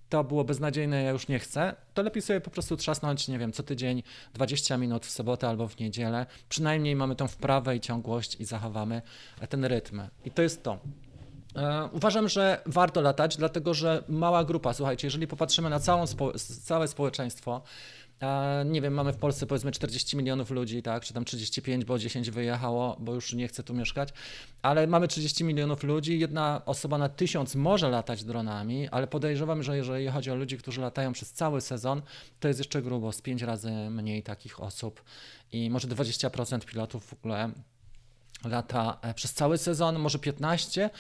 to 0.08 0.24
było 0.24 0.44
beznadziejne, 0.44 1.02
ja 1.02 1.10
już 1.10 1.28
nie 1.28 1.38
chcę, 1.38 1.74
to 1.94 2.02
lepiej 2.02 2.22
sobie 2.22 2.40
po 2.40 2.50
prostu 2.50 2.76
trzasnąć, 2.76 3.28
nie 3.28 3.38
wiem, 3.38 3.52
co 3.52 3.62
tydzień 3.62 4.02
20 4.34 4.76
minut 4.76 5.06
w 5.06 5.10
sobotę 5.10 5.48
albo 5.48 5.68
w 5.68 5.78
niedzielę. 5.78 6.26
Przynajmniej 6.48 6.96
mamy 6.96 7.16
tą 7.16 7.28
wprawę 7.28 7.76
i 7.76 7.80
ciągłość 7.80 8.40
i 8.40 8.44
zachowamy 8.44 9.02
ten 9.48 9.64
rytm. 9.64 10.02
I 10.24 10.30
to 10.30 10.42
jest 10.42 10.62
to. 10.62 10.78
E, 11.56 11.88
uważam, 11.92 12.28
że 12.28 12.62
warto 12.66 13.00
latać, 13.00 13.36
dlatego 13.36 13.74
że 13.74 14.02
mała 14.08 14.44
grupa, 14.44 14.74
słuchajcie, 14.74 15.06
jeżeli 15.06 15.26
popatrzymy 15.26 15.70
na 15.70 15.80
całą 15.80 16.04
całe 16.64 16.88
społeczeństwo, 16.88 17.62
nie 18.64 18.80
wiem, 18.80 18.94
mamy 18.94 19.12
w 19.12 19.16
Polsce 19.16 19.46
powiedzmy 19.46 19.72
40 19.72 20.16
milionów 20.16 20.50
ludzi, 20.50 20.82
tak, 20.82 21.04
czy 21.04 21.14
tam 21.14 21.24
35, 21.24 21.84
bo 21.84 21.98
10 21.98 22.30
wyjechało, 22.30 22.96
bo 23.00 23.14
już 23.14 23.32
nie 23.32 23.48
chce 23.48 23.62
tu 23.62 23.74
mieszkać, 23.74 24.08
ale 24.62 24.86
mamy 24.86 25.08
30 25.08 25.44
milionów 25.44 25.82
ludzi, 25.82 26.18
jedna 26.18 26.62
osoba 26.66 26.98
na 26.98 27.08
tysiąc 27.08 27.54
może 27.54 27.90
latać 27.90 28.24
dronami, 28.24 28.88
ale 28.88 29.06
podejrzewam, 29.06 29.62
że 29.62 29.76
jeżeli 29.76 30.08
chodzi 30.08 30.30
o 30.30 30.34
ludzi, 30.34 30.58
którzy 30.58 30.80
latają 30.80 31.12
przez 31.12 31.32
cały 31.32 31.60
sezon, 31.60 32.02
to 32.40 32.48
jest 32.48 32.60
jeszcze 32.60 32.82
grubo, 32.82 33.12
z 33.12 33.22
5 33.22 33.42
razy 33.42 33.70
mniej 33.90 34.22
takich 34.22 34.62
osób. 34.62 35.04
I 35.52 35.70
może 35.70 35.88
20% 35.88 36.64
pilotów 36.64 37.04
w 37.06 37.12
ogóle 37.12 37.50
lata 38.44 38.98
e, 39.02 39.14
przez 39.14 39.34
cały 39.34 39.58
sezon, 39.58 39.98
może 39.98 40.18
15, 40.18 40.90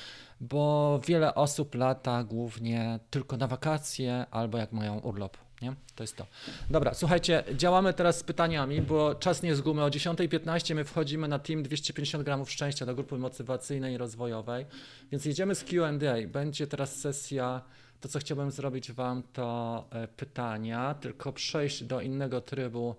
bo 0.40 1.00
wiele 1.06 1.34
osób 1.34 1.74
lata 1.74 2.24
głównie 2.24 3.00
tylko 3.10 3.36
na 3.36 3.46
wakacje 3.46 4.26
albo 4.30 4.58
jak 4.58 4.72
mają 4.72 4.98
urlop. 4.98 5.47
Nie? 5.62 5.74
To 5.94 6.02
jest 6.02 6.16
to. 6.16 6.26
Dobra, 6.70 6.94
słuchajcie, 6.94 7.44
działamy 7.54 7.94
teraz 7.94 8.18
z 8.18 8.22
pytaniami, 8.22 8.82
bo 8.82 9.14
czas 9.14 9.42
nie 9.42 9.54
z 9.54 9.60
gumy. 9.60 9.84
O 9.84 9.88
10.15 9.88 10.74
my 10.74 10.84
wchodzimy 10.84 11.28
na 11.28 11.38
team 11.38 11.62
250 11.62 12.24
gramów 12.24 12.50
szczęścia 12.50 12.86
do 12.86 12.94
grupy 12.94 13.18
motywacyjnej 13.18 13.94
i 13.94 13.98
rozwojowej, 13.98 14.66
więc 15.12 15.24
jedziemy 15.24 15.54
z 15.54 15.64
Q&A. 15.64 16.28
Będzie 16.28 16.66
teraz 16.66 16.96
sesja, 16.96 17.62
to 18.00 18.08
co 18.08 18.18
chciałbym 18.18 18.50
zrobić 18.50 18.92
Wam 18.92 19.22
to 19.32 19.84
e, 19.90 20.08
pytania, 20.08 20.94
tylko 20.94 21.32
przejść 21.32 21.84
do 21.84 22.00
innego 22.00 22.40
trybu, 22.40 22.96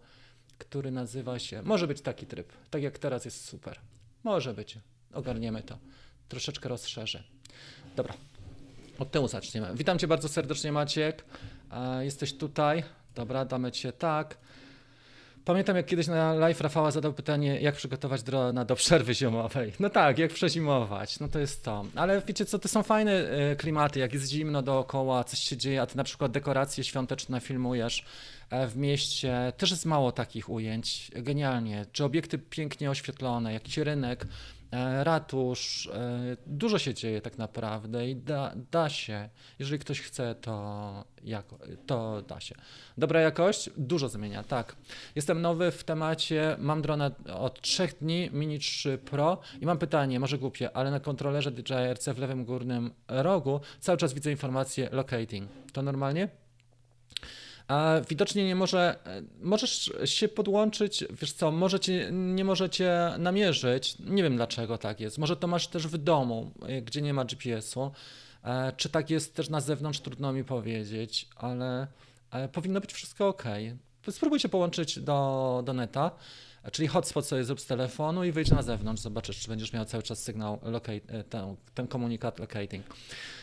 który 0.57 0.91
nazywa 0.91 1.39
się, 1.39 1.61
może 1.61 1.87
być 1.87 2.01
taki 2.01 2.25
tryb, 2.25 2.53
tak 2.69 2.83
jak 2.83 2.99
teraz 2.99 3.25
jest 3.25 3.45
super. 3.45 3.79
Może 4.23 4.53
być, 4.53 4.77
ogarniemy 5.13 5.63
to. 5.63 5.77
Troszeczkę 6.29 6.69
rozszerzę. 6.69 7.23
Dobra, 7.95 8.13
od 8.99 9.11
tyłu 9.11 9.27
zaczniemy. 9.27 9.67
Witam 9.75 9.99
Cię 9.99 10.07
bardzo 10.07 10.29
serdecznie 10.29 10.71
Maciek. 10.71 11.25
Jesteś 12.01 12.33
tutaj. 12.33 12.83
Dobra, 13.15 13.45
damy 13.45 13.71
cię 13.71 13.91
tak. 13.91 14.37
Pamiętam, 15.45 15.75
jak 15.75 15.85
kiedyś 15.85 16.07
na 16.07 16.33
live 16.33 16.61
Rafała 16.61 16.91
zadał 16.91 17.13
pytanie, 17.13 17.61
jak 17.61 17.75
przygotować 17.75 18.23
drona 18.23 18.65
do 18.65 18.75
przerwy 18.75 19.15
zimowej. 19.15 19.73
No 19.79 19.89
tak, 19.89 20.19
jak 20.19 20.31
przezimować, 20.31 21.19
no 21.19 21.27
to 21.27 21.39
jest 21.39 21.63
to. 21.63 21.85
Ale 21.95 22.21
wiecie 22.27 22.45
co, 22.45 22.59
to 22.59 22.67
są 22.67 22.83
fajne 22.83 23.11
e, 23.11 23.55
klimaty, 23.55 23.99
jak 23.99 24.13
jest 24.13 24.29
zimno 24.29 24.61
dookoła, 24.61 25.23
coś 25.23 25.39
się 25.39 25.57
dzieje, 25.57 25.81
a 25.81 25.85
ty 25.85 25.97
na 25.97 26.03
przykład 26.03 26.31
dekoracje 26.31 26.83
świąteczne 26.83 27.41
filmujesz 27.41 28.05
e, 28.49 28.67
w 28.67 28.77
mieście. 28.77 29.53
Też 29.57 29.71
jest 29.71 29.85
mało 29.85 30.11
takich 30.11 30.49
ujęć. 30.49 31.11
Genialnie. 31.15 31.85
Czy 31.91 32.03
obiekty 32.03 32.37
pięknie 32.37 32.91
oświetlone, 32.91 33.53
jakiś 33.53 33.77
rynek, 33.77 34.25
E, 34.25 34.58
ratusz, 35.03 35.87
e, 35.87 36.37
dużo 36.45 36.79
się 36.79 36.93
dzieje 36.93 37.21
tak 37.21 37.37
naprawdę 37.37 38.09
i 38.09 38.15
da, 38.15 38.53
da 38.71 38.89
się, 38.89 39.29
jeżeli 39.59 39.79
ktoś 39.79 40.01
chce, 40.01 40.35
to, 40.35 41.05
jako, 41.23 41.59
to 41.85 42.21
da 42.21 42.39
się. 42.39 42.55
Dobra 42.97 43.21
jakość? 43.21 43.69
Dużo 43.77 44.09
zmienia, 44.09 44.43
tak. 44.43 44.75
Jestem 45.15 45.41
nowy 45.41 45.71
w 45.71 45.83
temacie, 45.83 46.55
mam 46.59 46.81
drona 46.81 47.11
od 47.37 47.61
3 47.61 47.87
dni, 48.01 48.29
Mini 48.33 48.59
3 48.59 48.97
Pro 48.97 49.39
i 49.61 49.65
mam 49.65 49.77
pytanie, 49.77 50.19
może 50.19 50.37
głupie, 50.37 50.77
ale 50.77 50.91
na 50.91 50.99
kontrolerze 50.99 51.51
DJI 51.51 51.93
RC 51.93 52.13
w 52.13 52.19
lewym 52.19 52.45
górnym 52.45 52.91
rogu 53.07 53.59
cały 53.79 53.97
czas 53.97 54.13
widzę 54.13 54.31
informację 54.31 54.89
locating. 54.91 55.49
To 55.73 55.81
normalnie? 55.81 56.29
Widocznie 58.09 58.45
nie 58.45 58.55
może, 58.55 58.95
możesz 59.41 59.91
się 60.05 60.27
podłączyć, 60.27 61.05
wiesz 61.21 61.33
co, 61.33 61.51
może 61.51 61.79
cię, 61.79 62.09
nie 62.11 62.45
możecie 62.45 63.13
namierzyć, 63.17 63.95
nie 63.99 64.23
wiem 64.23 64.35
dlaczego 64.35 64.77
tak 64.77 64.99
jest, 64.99 65.17
może 65.17 65.35
to 65.35 65.47
masz 65.47 65.67
też 65.67 65.87
w 65.87 65.97
domu, 65.97 66.51
gdzie 66.81 67.01
nie 67.01 67.13
ma 67.13 67.25
GPS-u, 67.25 67.91
e, 68.43 68.73
czy 68.77 68.89
tak 68.89 69.09
jest 69.09 69.35
też 69.35 69.49
na 69.49 69.61
zewnątrz, 69.61 69.99
trudno 69.99 70.33
mi 70.33 70.43
powiedzieć, 70.43 71.27
ale 71.35 71.87
powinno 72.53 72.81
być 72.81 72.93
wszystko 72.93 73.27
ok. 73.27 73.43
Spróbuj 74.09 74.39
się 74.39 74.49
połączyć 74.49 74.99
do, 74.99 75.61
do 75.65 75.73
neta, 75.73 76.11
czyli 76.71 76.87
hotspot 76.87 77.25
sobie 77.25 77.43
zrób 77.43 77.59
z 77.59 77.65
telefonu 77.65 78.23
i 78.23 78.31
wyjdź 78.31 78.51
na 78.51 78.61
zewnątrz, 78.61 79.01
zobaczysz, 79.01 79.39
czy 79.39 79.47
będziesz 79.47 79.73
miał 79.73 79.85
cały 79.85 80.03
czas 80.03 80.23
sygnał, 80.23 80.59
e, 81.07 81.23
ten, 81.23 81.55
ten 81.73 81.87
komunikat 81.87 82.39
locating. 82.39 82.85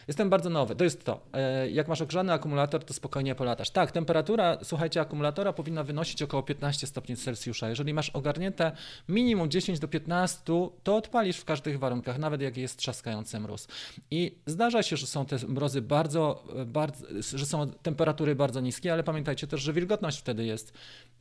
Jestem 0.08 0.30
bardzo 0.30 0.50
nowy, 0.50 0.76
to 0.76 0.84
jest 0.84 1.04
to. 1.04 1.20
E, 1.32 1.70
jak 1.70 1.88
masz 1.88 2.00
ogrzany 2.00 2.32
akumulator, 2.32 2.84
to 2.84 2.94
spokojnie 2.94 3.34
polatasz. 3.34 3.70
Tak, 3.70 3.92
temperatura, 3.92 4.58
słuchajcie, 4.62 5.00
akumulatora 5.00 5.52
powinna 5.52 5.84
wynosić 5.84 6.22
około 6.22 6.42
15 6.42 6.86
stopni 6.86 7.16
Celsjusza. 7.16 7.68
Jeżeli 7.68 7.94
masz 7.94 8.10
ogarnięte 8.10 8.72
minimum 9.08 9.50
10 9.50 9.78
do 9.78 9.88
15, 9.88 10.40
to 10.84 10.96
odpalisz 10.96 11.36
w 11.36 11.44
każdych 11.44 11.78
warunkach, 11.78 12.18
nawet 12.18 12.40
jak 12.40 12.56
jest 12.56 12.78
trzaskający 12.78 13.40
mróz. 13.40 13.68
I 14.10 14.36
zdarza 14.46 14.82
się, 14.82 14.96
że 14.96 15.06
są 15.06 15.26
te 15.26 15.36
mrozy 15.48 15.82
bardzo, 15.82 16.44
bardzo 16.66 17.06
że 17.34 17.46
są 17.46 17.70
temperatury 17.70 18.34
bardzo 18.34 18.60
niskie, 18.60 18.92
ale 18.92 19.02
pamiętajcie 19.02 19.46
też, 19.46 19.60
że 19.60 19.72
wilgotność 19.72 20.18
wtedy 20.18 20.44
jest 20.44 20.72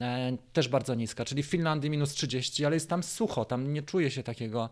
e, 0.01 0.37
też 0.53 0.67
bardzo 0.67 0.95
niska, 0.95 1.25
czyli 1.25 1.43
w 1.43 1.45
Finlandii 1.45 1.89
minus 1.95 2.13
30, 2.13 2.65
ale 2.65 2.75
jest 2.75 2.89
tam 2.89 3.03
sucho, 3.03 3.45
tam 3.45 3.73
nie 3.73 3.81
czuje 3.81 4.11
się 4.11 4.23
takiego, 4.23 4.69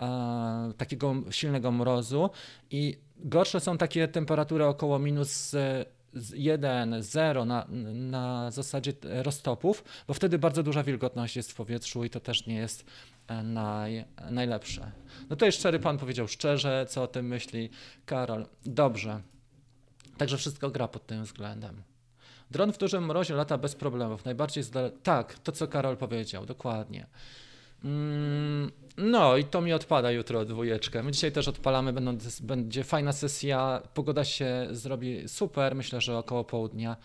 e, 0.00 0.72
takiego 0.76 1.14
silnego 1.30 1.72
mrozu 1.72 2.30
i 2.70 2.98
Gorsze 3.24 3.60
są 3.60 3.78
takie 3.78 4.08
temperatury 4.08 4.64
około 4.64 4.98
minus 4.98 5.54
1, 6.34 7.02
0 7.02 7.44
na, 7.44 7.66
na 7.94 8.50
zasadzie 8.50 8.92
roztopów, 9.02 9.84
bo 10.08 10.14
wtedy 10.14 10.38
bardzo 10.38 10.62
duża 10.62 10.82
wilgotność 10.82 11.36
jest 11.36 11.52
w 11.52 11.54
powietrzu 11.54 12.04
i 12.04 12.10
to 12.10 12.20
też 12.20 12.46
nie 12.46 12.54
jest 12.54 12.84
e, 13.28 13.42
naj, 13.42 14.04
najlepsze. 14.30 14.92
No 15.30 15.36
to 15.36 15.46
jest 15.46 15.58
szczery 15.58 15.78
pan 15.78 15.98
powiedział 15.98 16.28
szczerze, 16.28 16.86
co 16.88 17.02
o 17.02 17.06
tym 17.06 17.26
myśli 17.26 17.70
Karol. 18.06 18.46
Dobrze. 18.66 19.22
Także 20.16 20.36
wszystko 20.36 20.70
gra 20.70 20.88
pod 20.88 21.06
tym 21.06 21.24
względem. 21.24 21.89
Dron 22.50 22.72
w 22.72 22.78
dużym 22.78 23.06
mrozie 23.06 23.34
lata 23.34 23.58
bez 23.58 23.74
problemów. 23.74 24.24
Najbardziej 24.24 24.64
zdale... 24.64 24.90
Tak, 24.90 25.38
to 25.38 25.52
co 25.52 25.68
Karol 25.68 25.96
powiedział, 25.96 26.46
dokładnie. 26.46 27.06
Mm, 27.84 28.70
no 28.96 29.36
i 29.36 29.44
to 29.44 29.60
mi 29.60 29.72
odpada 29.72 30.10
jutro 30.10 30.44
dwójeczkę. 30.44 31.02
My 31.02 31.12
dzisiaj 31.12 31.32
też 31.32 31.48
odpalamy, 31.48 31.92
będą, 31.92 32.16
będzie 32.42 32.84
fajna 32.84 33.12
sesja, 33.12 33.82
pogoda 33.94 34.24
się 34.24 34.66
zrobi 34.70 35.28
super, 35.28 35.74
myślę, 35.74 36.00
że 36.00 36.18
około 36.18 36.44
południa 36.44 36.96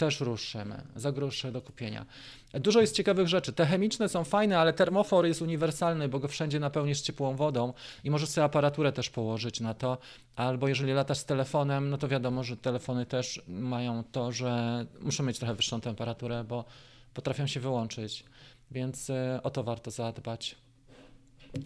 też 0.00 0.20
ruszymy, 0.20 0.82
za 0.96 1.12
grosze 1.12 1.52
do 1.52 1.60
kupienia. 1.60 2.06
Dużo 2.54 2.80
jest 2.80 2.94
ciekawych 2.94 3.28
rzeczy. 3.28 3.52
Te 3.52 3.66
chemiczne 3.66 4.08
są 4.08 4.24
fajne, 4.24 4.58
ale 4.58 4.72
termofor 4.72 5.26
jest 5.26 5.42
uniwersalny, 5.42 6.08
bo 6.08 6.18
go 6.18 6.28
wszędzie 6.28 6.60
napełnisz 6.60 7.00
ciepłą 7.00 7.36
wodą 7.36 7.72
i 8.04 8.10
możesz 8.10 8.28
sobie 8.28 8.44
aparaturę 8.44 8.92
też 8.92 9.10
położyć 9.10 9.60
na 9.60 9.74
to. 9.74 9.98
Albo 10.36 10.68
jeżeli 10.68 10.92
latasz 10.92 11.18
z 11.18 11.24
telefonem, 11.24 11.90
no 11.90 11.98
to 11.98 12.08
wiadomo, 12.08 12.44
że 12.44 12.56
telefony 12.56 13.06
też 13.06 13.42
mają 13.48 14.04
to, 14.12 14.32
że 14.32 14.86
muszą 15.00 15.24
mieć 15.24 15.38
trochę 15.38 15.54
wyższą 15.54 15.80
temperaturę, 15.80 16.44
bo 16.44 16.64
potrafią 17.14 17.46
się 17.46 17.60
wyłączyć. 17.60 18.24
Więc 18.70 19.10
e, 19.10 19.40
o 19.42 19.50
to 19.50 19.62
warto 19.64 19.90
zadbać. 19.90 20.56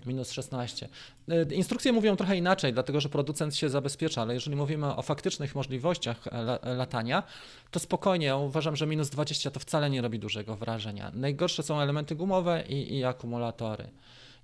Minus 0.06 0.32
16. 0.32 0.88
E, 1.28 1.54
instrukcje 1.54 1.92
mówią 1.92 2.16
trochę 2.16 2.36
inaczej, 2.36 2.72
dlatego 2.72 3.00
że 3.00 3.08
producent 3.08 3.56
się 3.56 3.68
zabezpiecza, 3.68 4.22
ale 4.22 4.34
jeżeli 4.34 4.56
mówimy 4.56 4.96
o 4.96 5.02
faktycznych 5.02 5.54
możliwościach 5.54 6.26
e, 6.26 6.74
latania, 6.74 7.22
to 7.70 7.80
spokojnie, 7.80 8.36
uważam, 8.36 8.76
że 8.76 8.86
minus 8.86 9.10
20 9.10 9.50
to 9.50 9.60
wcale 9.60 9.90
nie 9.90 10.02
robi 10.02 10.18
dużego 10.18 10.56
wrażenia. 10.56 11.10
Najgorsze 11.14 11.62
są 11.62 11.80
elementy 11.80 12.16
gumowe 12.16 12.64
i, 12.68 12.98
i 12.98 13.04
akumulatory. 13.04 13.90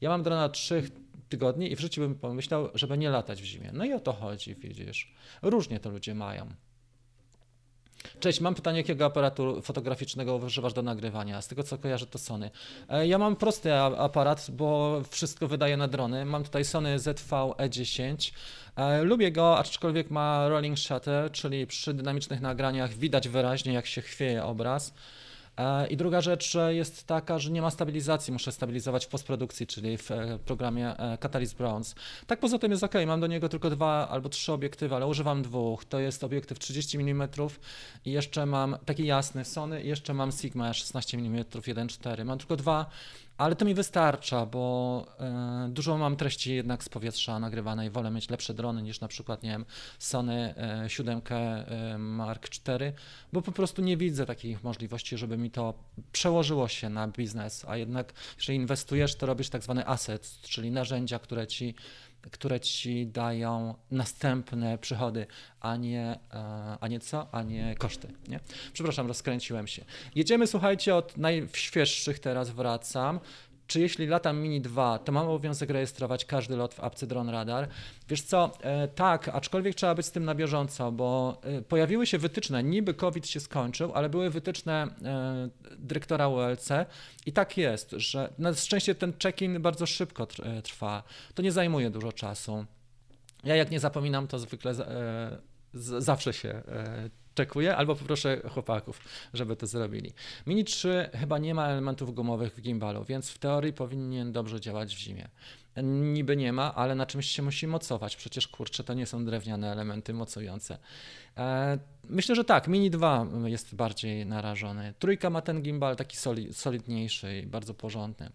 Ja 0.01 0.11
mam 0.11 0.23
drona 0.23 0.49
3 0.49 0.83
tygodni 1.29 1.73
i 1.73 1.77
w 1.77 1.81
życiu 1.81 2.01
bym 2.01 2.15
pomyślał, 2.15 2.69
żeby 2.75 2.99
nie 2.99 3.11
latać 3.11 3.43
w 3.43 3.45
zimie. 3.45 3.71
No 3.73 3.85
i 3.85 3.93
o 3.93 4.01
to 4.01 4.13
chodzi, 4.13 4.55
widzisz. 4.55 5.15
Różnie 5.43 5.81
to 5.81 5.91
ludzie 5.91 6.15
mają. 6.15 6.47
Cześć, 8.21 8.41
mam 8.41 8.55
pytanie, 8.55 8.79
jakiego 8.79 9.05
aparatu 9.05 9.63
fotograficznego 9.63 10.37
używasz 10.37 10.73
do 10.73 10.83
nagrywania? 10.83 11.43
Z 11.43 11.49
tego 11.49 11.63
co 11.63 11.79
kojarzę, 11.79 12.07
to 12.07 12.19
Sony. 12.19 12.51
E, 12.89 13.07
ja 13.07 13.19
mam 13.19 13.37
prosty 13.37 13.75
aparat, 13.75 14.47
bo 14.51 15.01
wszystko 15.11 15.49
wydaje 15.49 15.77
na 15.77 15.89
drony. 15.89 16.25
Mam 16.25 16.45
tutaj 16.45 16.65
Sony 16.65 16.99
ZV-E10. 16.99 18.33
E, 18.77 19.03
lubię 19.03 19.33
go, 19.33 19.59
aczkolwiek 19.59 20.11
ma 20.11 20.49
rolling 20.49 20.79
shutter, 20.79 21.33
czyli 21.33 21.67
przy 21.67 21.95
dynamicznych 21.95 22.41
nagraniach 22.41 22.93
widać 22.93 23.29
wyraźnie, 23.29 23.73
jak 23.73 23.87
się 23.87 24.03
chwieje 24.03 24.45
obraz. 24.45 24.95
E, 25.61 25.87
I 25.87 25.97
druga 25.97 26.21
rzecz 26.21 26.57
jest 26.69 27.07
taka, 27.07 27.39
że 27.39 27.51
nie 27.51 27.63
ma 27.63 27.71
stabilizacji, 27.71 28.33
muszę 28.33 28.53
stabilizować 28.53 29.07
w 29.07 29.09
postprodukcji, 29.09 29.67
czyli 29.67 29.99
w 29.99 30.11
e, 30.11 30.39
programie 30.45 30.97
e, 30.97 31.19
Catalyst 31.19 31.57
Bronze. 31.57 31.95
Tak 32.27 32.41
poza 32.41 32.59
tym 32.59 32.71
jest 32.71 32.85
ok, 32.85 32.95
mam 33.07 33.21
do 33.21 33.27
niego 33.27 33.49
tylko 33.49 33.71
dwa 33.71 34.09
albo 34.09 34.29
trzy 34.29 34.53
obiektywy, 34.53 34.95
ale 34.95 35.07
używam 35.07 35.43
dwóch. 35.43 35.85
To 35.85 36.01
jest 36.01 36.25
obiektyw 36.25 36.59
30 36.59 36.99
mm 36.99 37.29
i 38.05 38.13
jeszcze 38.13 38.47
mam 38.47 38.77
taki 38.85 39.07
jasny 39.07 39.45
Sony 39.45 39.83
i 39.83 39.89
jeszcze 39.89 40.15
mam 40.15 40.33
Sigma 40.33 40.73
16 40.73 41.19
mm 41.19 41.45
1.4. 41.45 42.25
Mam 42.25 42.39
tylko 42.39 42.57
dwa 42.57 42.87
ale 43.41 43.57
to 43.57 43.65
mi 43.65 43.75
wystarcza, 43.75 44.47
bo 44.47 45.07
y, 45.67 45.69
dużo 45.69 45.99
mam 45.99 46.17
treści 46.17 46.55
jednak 46.55 46.85
z 46.85 46.89
powietrza 46.89 47.39
nagrywanej. 47.39 47.91
Wolę 47.91 48.11
mieć 48.11 48.31
lepsze 48.31 48.55
drony 48.55 48.83
niż 48.83 49.01
na 49.01 49.09
przykład, 49.09 49.43
nie 49.43 49.51
wiem, 49.51 49.65
Sony 49.99 50.55
y, 50.87 50.91
7 50.91 51.19
y, 51.95 51.99
Mark 51.99 52.49
IV, 52.57 52.93
bo 53.33 53.43
po 53.43 53.53
prostu 53.53 53.83
nie 53.83 53.97
widzę 53.97 54.27
takich 54.27 54.65
możliwości, 54.65 55.19
żeby 55.19 55.39
mi 55.39 55.51
to 55.51 55.75
przełożyło 56.13 56.69
się 56.69 56.89
na 56.89 57.09
biznes. 57.09 57.65
A 57.69 57.77
jednak, 57.77 58.13
jeżeli 58.37 58.59
inwestujesz, 58.59 59.15
to 59.15 59.27
robisz 59.27 59.51
tak 59.51 59.63
zwany 59.63 59.87
asset, 59.87 60.39
czyli 60.43 60.71
narzędzia, 60.71 61.19
które 61.19 61.47
ci 61.47 61.75
które 62.31 62.61
ci 62.61 63.07
dają 63.07 63.75
następne 63.91 64.79
przychody, 64.79 65.27
a 65.61 65.77
nie, 65.77 66.19
e, 66.33 66.77
a 66.81 66.89
nie 66.89 67.01
co? 67.01 67.35
A 67.35 67.43
nie 67.43 67.75
koszty. 67.79 68.09
Nie? 68.29 68.41
Przepraszam, 68.73 69.07
rozkręciłem 69.07 69.67
się. 69.67 69.85
Jedziemy, 70.15 70.47
słuchajcie, 70.47 70.95
od 70.95 71.17
najświeższych 71.17 72.19
teraz 72.19 72.51
wracam 72.51 73.21
czy 73.71 73.81
jeśli 73.81 74.07
latam 74.07 74.39
Mini 74.41 74.61
2, 74.61 74.99
to 74.99 75.13
mam 75.13 75.27
obowiązek 75.27 75.71
rejestrować 75.71 76.25
każdy 76.25 76.57
lot 76.57 76.75
w 76.75 76.81
apce 76.81 77.07
Drone 77.07 77.33
Radar? 77.33 77.69
Wiesz 78.09 78.23
co, 78.23 78.53
e, 78.61 78.89
tak, 78.89 79.29
aczkolwiek 79.29 79.75
trzeba 79.75 79.95
być 79.95 80.07
z 80.07 80.11
tym 80.11 80.25
na 80.25 80.35
bieżąco, 80.35 80.93
bo 80.93 81.39
e, 81.43 81.63
pojawiły 81.63 82.07
się 82.07 82.19
wytyczne, 82.19 82.63
niby 82.63 82.95
COVID 82.95 83.29
się 83.29 83.41
skończył, 83.41 83.93
ale 83.95 84.09
były 84.09 84.31
wytyczne 84.31 84.87
e, 85.05 85.49
dyrektora 85.79 86.29
ULC 86.29 86.69
i 87.27 87.33
tak 87.33 87.57
jest, 87.57 87.91
że 87.91 88.33
na 88.39 88.55
szczęście 88.55 88.95
ten 88.95 89.13
check-in 89.23 89.63
bardzo 89.63 89.87
szybko 89.87 90.27
trwa. 90.65 91.03
To 91.35 91.43
nie 91.43 91.53
zajmuje 91.53 91.91
dużo 91.91 92.13
czasu. 92.13 92.65
Ja 93.45 93.57
jak 93.57 93.71
nie 93.71 93.81
zapominam, 93.81 94.27
to 94.27 94.39
zwykle 94.39 94.75
zawsze 95.99 96.33
się 96.33 96.63
czekuję, 97.35 97.77
albo 97.77 97.97
poproszę 97.97 98.41
chłopaków, 98.49 99.01
żeby 99.35 99.57
to 99.57 99.67
zrobili. 99.67 100.13
Mini 100.47 100.65
3 100.65 101.11
chyba 101.15 101.39
nie 101.39 101.55
ma 101.55 101.69
elementów 101.69 102.15
gumowych 102.15 102.55
w 102.55 102.61
gimbalu, 102.61 103.05
więc 103.05 103.31
w 103.31 103.39
teorii 103.39 103.73
powinien 103.73 104.33
dobrze 104.33 104.61
działać 104.61 104.97
w 104.97 104.99
zimie. 104.99 105.29
Niby 105.83 106.37
nie 106.37 106.53
ma, 106.53 106.75
ale 106.75 106.95
na 106.95 107.07
czymś 107.07 107.27
się 107.27 107.43
musi 107.43 107.67
mocować. 107.67 108.17
Przecież 108.17 108.49
kurczę, 108.49 108.85
to 108.85 108.95
nie 108.95 109.07
są 109.07 109.25
drewniane 109.25 109.73
elementy 109.73 110.15
mocujące. 110.15 110.79
E, 111.37 111.79
myślę, 112.05 112.35
że 112.35 112.45
tak, 112.45 112.69
Mini 112.69 112.91
2 112.91 113.27
jest 113.45 113.75
bardziej 113.75 114.27
narażony. 114.27 114.95
Trójka 114.99 115.31
ma 115.31 115.43
ten 115.43 115.63
gimbal 115.63 115.97
taki 115.97 116.17
soli, 116.17 116.55
solidniejszy 116.55 117.39
i 117.39 117.47
bardzo 117.47 117.75
porządny. 117.75 118.31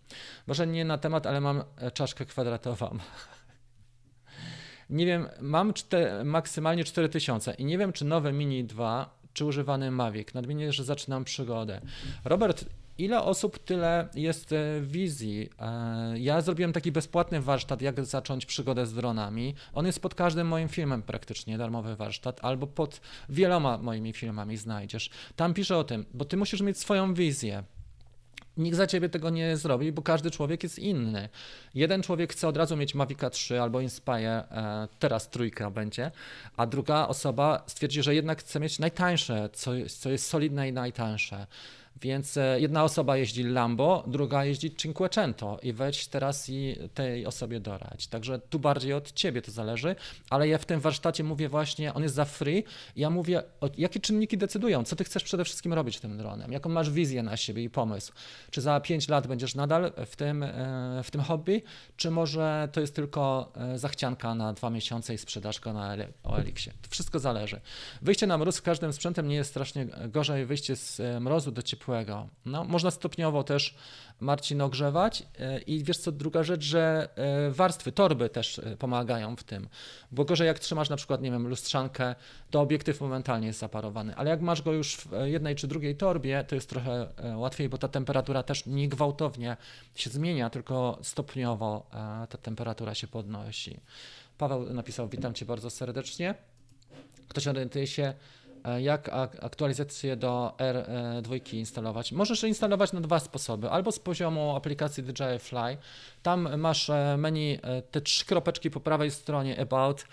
Może 0.47 0.67
nie 0.67 0.85
na 0.85 0.97
temat, 0.97 1.27
ale 1.27 1.41
mam 1.41 1.63
czaszkę 1.93 2.25
kwadratową. 2.25 2.97
Nie 4.89 5.05
wiem, 5.05 5.27
mam 5.41 5.73
czte, 5.73 6.23
maksymalnie 6.23 6.83
4000 6.83 7.53
i 7.53 7.65
nie 7.65 7.77
wiem, 7.77 7.93
czy 7.93 8.05
nowe 8.05 8.33
Mini 8.33 8.63
2, 8.63 9.19
czy 9.33 9.45
używany 9.45 9.91
Mavic. 9.91 10.33
Nadmienię, 10.33 10.71
że 10.71 10.83
zaczynam 10.83 11.23
przygodę. 11.23 11.81
Robert, 12.25 12.65
ile 12.97 13.23
osób, 13.23 13.59
tyle 13.59 14.07
jest 14.15 14.51
e, 14.51 14.81
wizji. 14.81 15.49
E, 15.59 16.19
ja 16.19 16.41
zrobiłem 16.41 16.73
taki 16.73 16.91
bezpłatny 16.91 17.41
warsztat, 17.41 17.81
jak 17.81 18.05
zacząć 18.05 18.45
przygodę 18.45 18.85
z 18.85 18.93
dronami. 18.93 19.55
On 19.73 19.85
jest 19.85 19.99
pod 19.99 20.15
każdym 20.15 20.47
moim 20.47 20.69
filmem 20.69 21.01
praktycznie, 21.01 21.57
darmowy 21.57 21.95
warsztat, 21.95 22.39
albo 22.41 22.67
pod 22.67 23.01
wieloma 23.29 23.77
moimi 23.77 24.13
filmami 24.13 24.57
znajdziesz. 24.57 25.09
Tam 25.35 25.53
piszę 25.53 25.77
o 25.77 25.83
tym, 25.83 26.05
bo 26.13 26.25
ty 26.25 26.37
musisz 26.37 26.61
mieć 26.61 26.77
swoją 26.77 27.13
wizję. 27.13 27.63
Nikt 28.57 28.77
za 28.77 28.87
ciebie 28.87 29.09
tego 29.09 29.29
nie 29.29 29.57
zrobi, 29.57 29.91
bo 29.91 30.01
każdy 30.01 30.31
człowiek 30.31 30.63
jest 30.63 30.79
inny. 30.79 31.29
Jeden 31.73 32.03
człowiek 32.03 32.33
chce 32.33 32.47
od 32.47 32.57
razu 32.57 32.77
mieć 32.77 32.95
Mavica 32.95 33.29
3 33.29 33.61
albo 33.61 33.81
Inspire, 33.81 34.43
e, 34.51 34.87
teraz 34.99 35.29
trójka 35.29 35.71
będzie, 35.71 36.11
a 36.57 36.65
druga 36.65 37.07
osoba 37.07 37.63
stwierdzi, 37.67 38.03
że 38.03 38.15
jednak 38.15 38.39
chce 38.39 38.59
mieć 38.59 38.79
najtańsze, 38.79 39.49
co 39.53 39.71
co 39.99 40.09
jest 40.09 40.27
solidne 40.27 40.69
i 40.69 40.73
najtańsze. 40.73 41.47
Więc 42.01 42.37
e, 42.37 42.59
jedna 42.59 42.83
osoba 42.83 43.17
jeździ 43.17 43.43
Lambo, 43.43 44.03
druga 44.07 44.45
jeździ 44.45 44.75
Cinquecento 44.75 45.59
i 45.63 45.73
weź 45.73 46.07
teraz 46.07 46.49
i 46.49 46.75
tej 46.93 47.25
osobie 47.25 47.59
dorać. 47.59 48.07
Także 48.07 48.39
tu 48.39 48.59
bardziej 48.59 48.93
od 48.93 49.11
ciebie 49.11 49.41
to 49.41 49.51
zależy, 49.51 49.95
ale 50.29 50.47
ja 50.47 50.57
w 50.57 50.65
tym 50.65 50.79
warsztacie 50.79 51.23
mówię 51.23 51.49
właśnie, 51.49 51.93
on 51.93 52.03
jest 52.03 52.15
za 52.15 52.25
free, 52.25 52.63
ja 52.95 53.09
mówię, 53.09 53.43
jakie 53.77 53.99
czynniki 53.99 54.37
decydują, 54.37 54.83
co 54.83 54.95
ty 54.95 55.03
chcesz 55.03 55.23
przede 55.23 55.45
wszystkim 55.45 55.73
robić 55.73 55.99
tym 55.99 56.17
dronem, 56.17 56.51
jaką 56.51 56.69
masz 56.69 56.89
wizję 56.89 57.23
na 57.23 57.37
siebie 57.37 57.63
i 57.63 57.69
pomysł. 57.69 58.13
Czy 58.51 58.61
za 58.61 58.79
5 58.79 59.07
lat 59.09 59.27
będziesz 59.27 59.55
nadal 59.55 59.91
w 60.05 60.15
tym, 60.15 60.43
e, 60.43 61.01
w 61.03 61.11
tym 61.11 61.21
hobby, 61.21 61.61
czy 61.97 62.11
może 62.11 62.69
to 62.71 62.81
jest 62.81 62.95
tylko 62.95 63.51
e, 63.55 63.79
zachcianka 63.79 64.35
na 64.35 64.53
dwa 64.53 64.69
miesiące 64.69 65.13
i 65.13 65.17
sprzedaż 65.17 65.59
go 65.59 65.73
na 65.73 65.95
OLX-ie. 66.23 66.73
To 66.81 66.89
wszystko 66.89 67.19
zależy. 67.19 67.61
Wyjście 68.01 68.27
na 68.27 68.37
mróz 68.37 68.57
w 68.57 68.61
każdym 68.61 68.93
sprzętem 68.93 69.27
nie 69.27 69.35
jest 69.35 69.49
strasznie 69.49 69.87
gorzej, 70.07 70.45
wyjście 70.45 70.75
z 70.75 71.01
mrozu 71.21 71.51
do 71.51 71.61
ciepła 71.61 71.84
ciepłego. 71.85 72.27
No, 72.45 72.63
można 72.63 72.91
stopniowo 72.91 73.43
też 73.43 73.75
Marcin 74.19 74.61
ogrzewać 74.61 75.23
e, 75.39 75.59
i 75.59 75.83
wiesz 75.83 75.97
co, 75.97 76.11
druga 76.11 76.43
rzecz, 76.43 76.63
że 76.63 77.09
e, 77.15 77.51
warstwy, 77.51 77.91
torby 77.91 78.29
też 78.29 78.59
e, 78.59 78.77
pomagają 78.77 79.35
w 79.35 79.43
tym, 79.43 79.67
bo 80.11 80.25
gorzej 80.25 80.47
jak 80.47 80.59
trzymasz 80.59 80.89
na 80.89 80.95
przykład, 80.95 81.21
nie 81.21 81.31
wiem, 81.31 81.47
lustrzankę, 81.47 82.15
to 82.51 82.61
obiektyw 82.61 83.01
momentalnie 83.01 83.47
jest 83.47 83.59
zaparowany, 83.59 84.15
ale 84.15 84.29
jak 84.29 84.41
masz 84.41 84.61
go 84.61 84.73
już 84.73 84.97
w 84.97 85.11
jednej 85.25 85.55
czy 85.55 85.67
drugiej 85.67 85.95
torbie, 85.95 86.43
to 86.47 86.55
jest 86.55 86.69
trochę 86.69 87.07
łatwiej, 87.35 87.69
bo 87.69 87.77
ta 87.77 87.87
temperatura 87.87 88.43
też 88.43 88.65
nie 88.65 88.89
gwałtownie 88.89 89.57
się 89.95 90.09
zmienia, 90.09 90.49
tylko 90.49 90.99
stopniowo 91.01 91.87
ta 92.29 92.37
temperatura 92.37 92.95
się 92.95 93.07
podnosi. 93.07 93.79
Paweł 94.37 94.73
napisał, 94.73 95.07
witam 95.07 95.33
Cię 95.33 95.45
bardzo 95.45 95.69
serdecznie. 95.69 96.35
Ktoś 97.27 97.47
orientuje 97.47 97.87
się, 97.87 98.13
jak 98.79 99.09
aktualizację 99.41 100.15
do 100.15 100.53
R2 100.57 101.53
instalować. 101.53 102.11
Możesz 102.11 102.43
instalować 102.43 102.93
na 102.93 103.01
dwa 103.01 103.19
sposoby, 103.19 103.69
albo 103.69 103.91
z 103.91 103.99
poziomu 103.99 104.55
aplikacji 104.55 105.03
DJI 105.03 105.39
Fly. 105.39 105.77
Tam 106.23 106.59
masz 106.59 106.89
e, 106.89 107.15
menu, 107.17 107.59
e, 107.63 107.81
te 107.81 108.01
trzy 108.01 108.25
kropeczki 108.25 108.71
po 108.71 108.79
prawej 108.79 109.11
stronie 109.11 109.61
About 109.61 110.05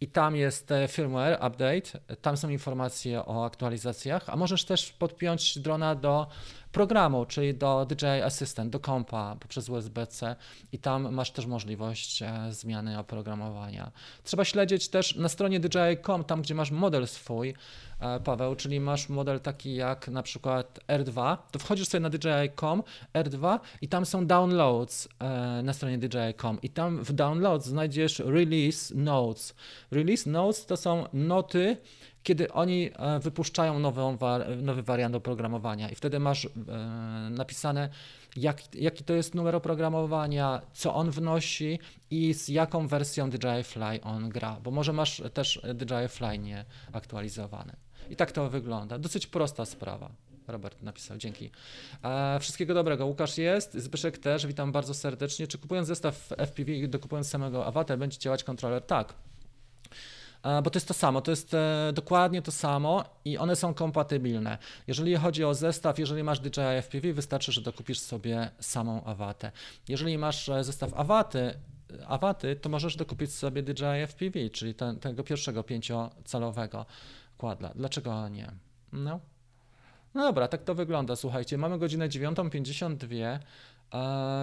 i 0.00 0.06
tam 0.08 0.36
jest 0.36 0.70
firmware 0.88 1.34
update, 1.34 2.16
tam 2.22 2.36
są 2.36 2.48
informacje 2.48 3.26
o 3.26 3.44
aktualizacjach, 3.44 4.28
a 4.28 4.36
możesz 4.36 4.64
też 4.64 4.92
podpiąć 4.92 5.58
drona 5.58 5.94
do 5.94 6.26
programu, 6.76 7.26
czyli 7.26 7.54
do 7.54 7.86
DJI 7.86 8.22
Assistant, 8.24 8.70
do 8.70 8.80
kompa 8.80 9.36
poprzez 9.40 9.68
USB-C 9.68 10.36
i 10.72 10.78
tam 10.78 11.14
masz 11.14 11.30
też 11.30 11.46
możliwość 11.46 12.22
e, 12.22 12.46
zmiany 12.50 12.98
oprogramowania. 12.98 13.90
Trzeba 14.24 14.44
śledzić 14.44 14.88
też 14.88 15.14
na 15.14 15.28
stronie 15.28 15.60
DJI.com, 15.60 16.24
tam 16.24 16.42
gdzie 16.42 16.54
masz 16.54 16.70
model 16.70 17.06
swój, 17.06 17.54
e, 18.00 18.20
Paweł, 18.20 18.56
czyli 18.56 18.80
masz 18.80 19.08
model 19.08 19.40
taki 19.40 19.74
jak 19.74 20.08
na 20.08 20.22
przykład 20.22 20.80
R2, 20.88 21.36
to 21.50 21.58
wchodzisz 21.58 21.88
sobie 21.88 22.00
na 22.00 22.10
DJI.com, 22.10 22.82
R2 23.14 23.58
i 23.82 23.88
tam 23.88 24.06
są 24.06 24.26
downloads 24.26 25.08
e, 25.18 25.62
na 25.62 25.72
stronie 25.72 25.98
DJI.com 25.98 26.58
i 26.62 26.70
tam 26.70 27.04
w 27.04 27.12
downloads 27.12 27.66
znajdziesz 27.66 28.18
release 28.18 28.94
notes. 28.94 29.54
Release 29.90 30.26
notes 30.26 30.66
to 30.66 30.76
są 30.76 31.04
noty, 31.12 31.76
kiedy 32.26 32.52
oni 32.52 32.90
e, 32.96 33.18
wypuszczają 33.20 33.78
nową, 33.78 34.18
nowy 34.62 34.82
wariant 34.82 35.14
oprogramowania 35.14 35.90
i 35.90 35.94
wtedy 35.94 36.20
masz 36.20 36.44
e, 36.44 36.48
napisane, 37.30 37.88
jak, 38.36 38.74
jaki 38.74 39.04
to 39.04 39.12
jest 39.12 39.34
numer 39.34 39.56
oprogramowania, 39.56 40.62
co 40.72 40.94
on 40.94 41.10
wnosi 41.10 41.78
i 42.10 42.34
z 42.34 42.48
jaką 42.48 42.88
wersją 42.88 43.30
DJI 43.30 43.62
Fly 43.64 44.00
on 44.02 44.28
gra, 44.28 44.56
bo 44.62 44.70
może 44.70 44.92
masz 44.92 45.22
też 45.34 45.60
DJI 45.74 46.08
Fly 46.08 46.38
nie 46.38 46.64
aktualizowany. 46.92 47.72
I 48.10 48.16
tak 48.16 48.32
to 48.32 48.50
wygląda. 48.50 48.98
Dosyć 48.98 49.26
prosta 49.26 49.64
sprawa. 49.64 50.10
Robert 50.48 50.82
napisał, 50.82 51.18
dzięki. 51.18 51.50
E, 52.04 52.38
wszystkiego 52.40 52.74
dobrego. 52.74 53.06
Łukasz 53.06 53.38
jest, 53.38 53.74
Zbyszek 53.74 54.18
też, 54.18 54.46
witam 54.46 54.72
bardzo 54.72 54.94
serdecznie. 54.94 55.46
Czy 55.46 55.58
kupując 55.58 55.88
zestaw 55.88 56.28
FPV 56.38 56.72
i 56.72 56.88
dokupując 56.88 57.28
samego 57.28 57.66
Avatar 57.66 57.98
będzie 57.98 58.18
działać 58.18 58.44
kontroler? 58.44 58.82
Tak. 58.82 59.14
E, 60.42 60.62
bo 60.62 60.70
to 60.70 60.76
jest 60.76 60.88
to 60.88 60.94
samo, 60.94 61.20
to 61.20 61.30
jest 61.30 61.54
e, 61.54 61.92
dokładnie 61.94 62.42
to 62.42 62.52
samo 62.52 63.04
i 63.24 63.38
one 63.38 63.56
są 63.56 63.74
kompatybilne. 63.74 64.58
Jeżeli 64.86 65.16
chodzi 65.16 65.44
o 65.44 65.54
zestaw, 65.54 65.98
jeżeli 65.98 66.22
masz 66.22 66.40
DJI 66.40 66.82
FPV, 66.82 67.12
wystarczy, 67.12 67.52
że 67.52 67.60
dokupisz 67.60 67.98
sobie 67.98 68.50
samą 68.60 69.04
awatę. 69.04 69.52
Jeżeli 69.88 70.18
masz 70.18 70.48
e, 70.48 70.64
zestaw 70.64 70.94
awaty, 70.94 71.54
awaty, 72.06 72.56
to 72.56 72.68
możesz 72.68 72.96
dokupić 72.96 73.34
sobie 73.34 73.62
DJI 73.62 74.06
FPV, 74.06 74.50
czyli 74.50 74.74
ten, 74.74 74.98
tego 74.98 75.24
pierwszego 75.24 75.62
pięciocalowego 75.62 76.86
kładla. 77.38 77.72
Dlaczego 77.74 78.28
nie? 78.28 78.52
No. 78.92 79.20
No 80.14 80.22
dobra, 80.22 80.48
tak 80.48 80.62
to 80.62 80.74
wygląda. 80.74 81.16
Słuchajcie, 81.16 81.58
mamy 81.58 81.78
godzinę 81.78 82.08
9.52. 82.08 83.38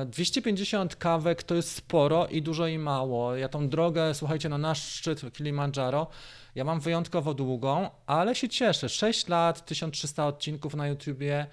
250 0.06 0.96
kawek 0.96 1.44
to 1.44 1.56
jest 1.56 1.76
sporo 1.76 2.28
i 2.28 2.42
dużo 2.42 2.68
i 2.68 2.78
mało. 2.78 3.36
Ja 3.36 3.50
tą 3.50 3.70
drogę, 3.70 4.14
słuchajcie, 4.14 4.50
na 4.50 4.58
nasz 4.58 4.84
szczyt 4.84 5.34
Kilimandżaro, 5.34 6.08
ja 6.56 6.64
mam 6.64 6.80
wyjątkowo 6.80 7.34
długą, 7.34 7.90
ale 8.06 8.36
się 8.36 8.50
cieszę. 8.50 8.90
6 8.90 9.28
lat, 9.28 9.66
1300 9.66 10.28
odcinków 10.28 10.76
na 10.76 10.88
YouTubie, 10.88 11.48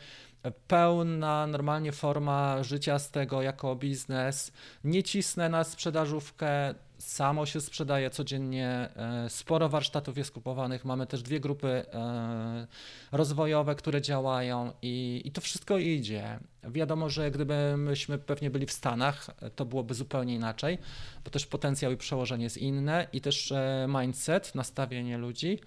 pełna, 0.66 1.46
normalnie 1.46 1.92
forma 1.92 2.62
życia 2.62 2.98
z 2.98 3.11
tego 3.11 3.42
jako 3.42 3.76
biznes. 3.76 4.53
Nie 4.85 5.03
cisnę 5.03 5.48
na 5.48 5.64
sprzedażówkę, 5.64 6.74
samo 7.01 7.47
się 7.47 7.61
sprzedaje 7.61 8.11
codziennie. 8.11 8.89
E, 8.97 9.31
sporo 9.31 9.69
warsztatów 9.69 10.19
jest 10.19 10.31
kupowanych. 10.31 10.85
Mamy 10.85 11.07
też 11.07 11.23
dwie 11.23 11.41
grupy 11.41 11.69
e, 11.69 12.67
rozwojowe, 13.13 13.75
które 13.75 14.03
działają 14.03 14.73
i, 14.83 15.23
i 15.25 15.33
to 15.33 15.41
wszystko 15.41 15.79
idzie. 15.79 16.39
Wiadomo, 16.65 17.09
że 17.09 17.31
gdybyśmy 17.31 18.19
pewnie 18.19 18.51
byli 18.51 18.67
w 18.67 18.73
Stanach, 18.73 19.27
to 19.57 19.65
byłoby 19.65 19.95
zupełnie 19.95 20.35
inaczej, 20.35 20.79
bo 21.25 21.31
też 21.31 21.47
potencjał 21.47 21.93
i 21.93 21.97
przełożenie 21.97 22.45
jest 22.45 22.59
inne 22.59 23.07
i 23.13 23.21
też 23.21 23.53
e, 23.53 23.87
mindset, 23.89 24.55
nastawienie 24.55 25.19
ludzi. 25.19 25.59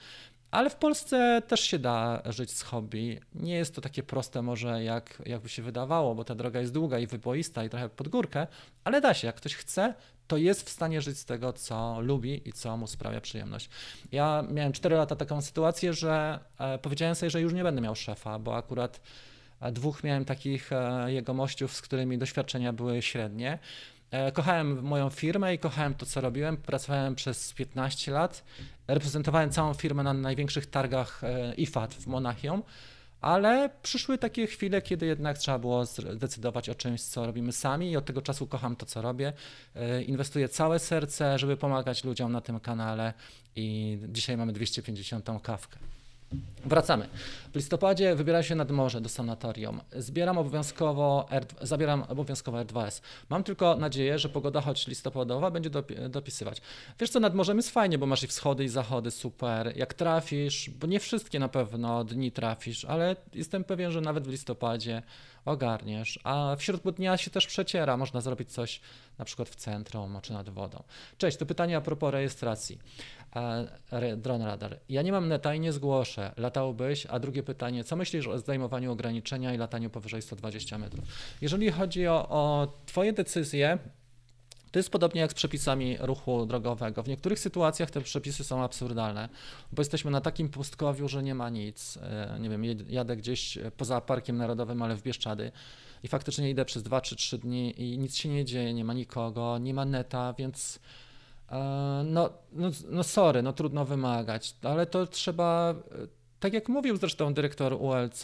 Ale 0.53 0.69
w 0.69 0.75
Polsce 0.75 1.41
też 1.47 1.59
się 1.59 1.79
da 1.79 2.21
żyć 2.25 2.51
z 2.51 2.61
hobby. 2.61 3.19
Nie 3.35 3.53
jest 3.55 3.75
to 3.75 3.81
takie 3.81 4.03
proste 4.03 4.41
może 4.41 4.83
jak, 4.83 5.21
jakby 5.25 5.49
się 5.49 5.61
wydawało, 5.61 6.15
bo 6.15 6.23
ta 6.23 6.35
droga 6.35 6.59
jest 6.59 6.73
długa 6.73 6.99
i 6.99 7.07
wyboista 7.07 7.63
i 7.63 7.69
trochę 7.69 7.89
pod 7.89 8.07
górkę, 8.07 8.47
ale 8.83 9.01
da 9.01 9.13
się. 9.13 9.27
Jak 9.27 9.35
ktoś 9.35 9.55
chce, 9.55 9.93
to 10.27 10.37
jest 10.37 10.69
w 10.69 10.69
stanie 10.69 11.01
żyć 11.01 11.17
z 11.17 11.25
tego, 11.25 11.53
co 11.53 12.01
lubi 12.01 12.49
i 12.49 12.53
co 12.53 12.77
mu 12.77 12.87
sprawia 12.87 13.21
przyjemność. 13.21 13.69
Ja 14.11 14.43
miałem 14.51 14.71
4 14.71 14.95
lata 14.95 15.15
taką 15.15 15.41
sytuację, 15.41 15.93
że 15.93 16.39
e, 16.59 16.77
powiedziałem 16.77 17.15
sobie, 17.15 17.29
że 17.29 17.41
już 17.41 17.53
nie 17.53 17.63
będę 17.63 17.81
miał 17.81 17.95
szefa, 17.95 18.39
bo 18.39 18.57
akurat 18.57 19.01
e, 19.61 19.71
dwóch 19.71 20.03
miałem 20.03 20.25
takich 20.25 20.71
e, 20.71 21.13
jegomościów, 21.13 21.75
z 21.75 21.81
którymi 21.81 22.17
doświadczenia 22.17 22.73
były 22.73 23.01
średnie. 23.01 23.59
Kochałem 24.33 24.83
moją 24.83 25.09
firmę 25.09 25.53
i 25.53 25.59
kochałem 25.59 25.93
to, 25.93 26.05
co 26.05 26.21
robiłem. 26.21 26.57
Pracowałem 26.57 27.15
przez 27.15 27.53
15 27.53 28.11
lat. 28.11 28.43
Reprezentowałem 28.87 29.49
całą 29.49 29.73
firmę 29.73 30.03
na 30.03 30.13
największych 30.13 30.65
targach 30.65 31.21
IFAT 31.57 31.93
w 31.93 32.07
Monachium 32.07 32.63
ale 33.23 33.69
przyszły 33.81 34.17
takie 34.17 34.47
chwile, 34.47 34.81
kiedy 34.81 35.05
jednak 35.05 35.37
trzeba 35.37 35.59
było 35.59 35.85
zdecydować 35.85 36.69
o 36.69 36.75
czymś, 36.75 37.01
co 37.01 37.25
robimy 37.25 37.51
sami 37.51 37.91
i 37.91 37.97
od 37.97 38.05
tego 38.05 38.21
czasu 38.21 38.47
kocham 38.47 38.75
to, 38.75 38.85
co 38.85 39.01
robię. 39.01 39.33
E, 39.75 40.03
inwestuję 40.03 40.49
całe 40.49 40.79
serce, 40.79 41.39
żeby 41.39 41.57
pomagać 41.57 42.03
ludziom 42.03 42.31
na 42.31 42.41
tym 42.41 42.59
kanale 42.59 43.13
i 43.55 43.97
dzisiaj 44.09 44.37
mamy 44.37 44.53
250 44.53 45.29
kawkę. 45.43 45.77
Wracamy. 46.65 47.09
W 47.53 47.55
listopadzie 47.55 48.15
wybieram 48.15 48.43
się 48.43 48.55
nad 48.55 48.71
morze 48.71 49.01
do 49.01 49.09
sanatorium. 49.09 49.81
Zbieram 49.95 50.37
obowiązkowo 50.37 51.27
R, 51.29 51.45
zabieram 51.61 52.03
obowiązkowo 52.09 52.57
R2S. 52.57 53.01
Mam 53.29 53.43
tylko 53.43 53.75
nadzieję, 53.75 54.19
że 54.19 54.29
pogoda, 54.29 54.61
choć 54.61 54.87
listopadowa, 54.87 55.51
będzie 55.51 55.69
dopisywać. 56.09 56.61
Wiesz 56.99 57.09
co, 57.09 57.19
nad 57.19 57.35
morzem 57.35 57.57
jest 57.57 57.71
fajnie, 57.71 57.97
bo 57.97 58.05
masz 58.05 58.23
i 58.23 58.27
wschody, 58.27 58.63
i 58.63 58.69
zachody, 58.69 59.11
super. 59.11 59.73
Jak 59.77 59.93
trafisz, 59.93 60.69
bo 60.69 60.87
nie 60.87 60.99
wszystkie 60.99 61.39
na 61.39 61.47
pewno 61.47 62.03
dni 62.03 62.31
trafisz, 62.31 62.85
ale 62.85 63.15
jestem 63.33 63.63
pewien, 63.63 63.91
że 63.91 64.01
nawet 64.01 64.27
w 64.27 64.31
listopadzie 64.31 65.01
ogarniesz, 65.45 66.19
a 66.23 66.55
w 66.57 66.63
środku 66.63 66.91
dnia 66.91 67.17
się 67.17 67.31
też 67.31 67.47
przeciera, 67.47 67.97
można 67.97 68.21
zrobić 68.21 68.51
coś 68.51 68.81
na 69.17 69.25
przykład 69.25 69.49
w 69.49 69.55
centrum 69.55 70.19
czy 70.21 70.33
nad 70.33 70.49
wodą. 70.49 70.83
Cześć, 71.17 71.37
to 71.37 71.45
pytanie 71.45 71.77
a 71.77 71.81
propos 71.81 72.11
rejestracji. 72.11 72.79
Drone 74.17 74.45
Radar. 74.45 74.79
Ja 74.89 75.01
nie 75.01 75.11
mam 75.11 75.27
neta 75.27 75.55
i 75.55 75.59
nie 75.59 75.73
zgłoszę. 75.73 76.31
Latałbyś? 76.37 77.05
A 77.05 77.19
drugie 77.19 77.43
pytanie, 77.43 77.83
co 77.83 77.95
myślisz 77.95 78.27
o 78.27 78.39
zdejmowaniu 78.39 78.91
ograniczenia 78.91 79.53
i 79.53 79.57
lataniu 79.57 79.89
powyżej 79.89 80.21
120 80.21 80.77
metrów? 80.77 81.05
Jeżeli 81.41 81.71
chodzi 81.71 82.07
o, 82.07 82.29
o 82.29 82.73
Twoje 82.85 83.13
decyzje, 83.13 83.77
to 84.73 84.79
jest 84.79 84.89
podobnie 84.89 85.21
jak 85.21 85.31
z 85.31 85.33
przepisami 85.33 85.97
ruchu 85.99 86.45
drogowego. 86.45 87.03
W 87.03 87.07
niektórych 87.07 87.39
sytuacjach 87.39 87.91
te 87.91 88.01
przepisy 88.01 88.43
są 88.43 88.63
absurdalne, 88.63 89.29
bo 89.71 89.81
jesteśmy 89.81 90.11
na 90.11 90.21
takim 90.21 90.49
pustkowiu, 90.49 91.07
że 91.07 91.23
nie 91.23 91.35
ma 91.35 91.49
nic. 91.49 91.97
E, 91.97 92.37
nie 92.39 92.49
wiem, 92.49 92.63
jadę 92.89 93.17
gdzieś 93.17 93.57
poza 93.77 94.01
Parkiem 94.01 94.37
Narodowym, 94.37 94.81
ale 94.81 94.95
w 94.95 95.03
Bieszczady 95.03 95.51
i 96.03 96.07
faktycznie 96.07 96.49
idę 96.49 96.65
przez 96.65 96.83
2 96.83 97.01
czy 97.01 97.15
3 97.15 97.37
dni 97.37 97.81
i 97.81 97.97
nic 97.97 98.15
się 98.15 98.29
nie 98.29 98.45
dzieje, 98.45 98.73
nie 98.73 98.85
ma 98.85 98.93
nikogo, 98.93 99.57
nie 99.57 99.73
ma 99.73 99.85
neta, 99.85 100.33
więc 100.33 100.75
e, 100.77 100.79
no, 102.05 102.29
no, 102.51 102.69
no 102.89 103.03
sorry, 103.03 103.41
no 103.41 103.53
trudno 103.53 103.85
wymagać, 103.85 104.55
ale 104.63 104.85
to 104.85 105.07
trzeba, 105.07 105.71
e, 105.71 106.07
tak 106.39 106.53
jak 106.53 106.69
mówił 106.69 106.97
zresztą 106.97 107.33
dyrektor 107.33 107.73
ULC, 107.73 108.23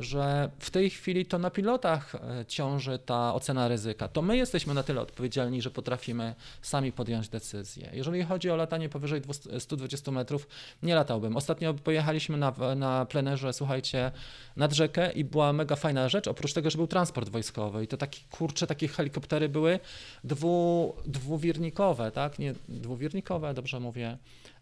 że 0.00 0.50
w 0.58 0.70
tej 0.70 0.90
chwili 0.90 1.26
to 1.26 1.38
na 1.38 1.50
pilotach 1.50 2.14
e, 2.14 2.46
ciąży 2.46 2.98
ta 2.98 3.34
ocena 3.34 3.68
ryzyka. 3.68 4.08
To 4.08 4.22
my 4.22 4.36
jesteśmy 4.36 4.74
na 4.74 4.82
tyle 4.82 5.00
odpowiedzialni, 5.00 5.62
że 5.62 5.70
potrafimy 5.70 6.34
sami 6.62 6.92
podjąć 6.92 7.28
decyzję. 7.28 7.90
Jeżeli 7.92 8.22
chodzi 8.22 8.50
o 8.50 8.56
latanie 8.56 8.88
powyżej 8.88 9.22
120 9.58 10.10
metrów, 10.10 10.48
nie 10.82 10.94
latałbym. 10.94 11.36
Ostatnio 11.36 11.74
pojechaliśmy 11.74 12.36
na, 12.36 12.52
na 12.76 13.06
plenerze, 13.06 13.52
słuchajcie, 13.52 14.12
nad 14.56 14.72
rzekę 14.72 15.12
i 15.12 15.24
była 15.24 15.52
mega 15.52 15.76
fajna 15.76 16.08
rzecz, 16.08 16.28
oprócz 16.28 16.52
tego, 16.52 16.70
że 16.70 16.76
był 16.76 16.86
transport 16.86 17.28
wojskowy 17.28 17.84
i 17.84 17.86
to 17.86 17.96
takie, 17.96 18.20
kurcze, 18.30 18.66
takie 18.66 18.88
helikoptery 18.88 19.48
były 19.48 19.80
dwu, 20.24 20.94
dwuwirnikowe, 21.06 22.10
tak? 22.10 22.38
Nie, 22.38 22.54
dwuwirnikowe, 22.68 23.54
dobrze 23.54 23.80
mówię 23.80 24.18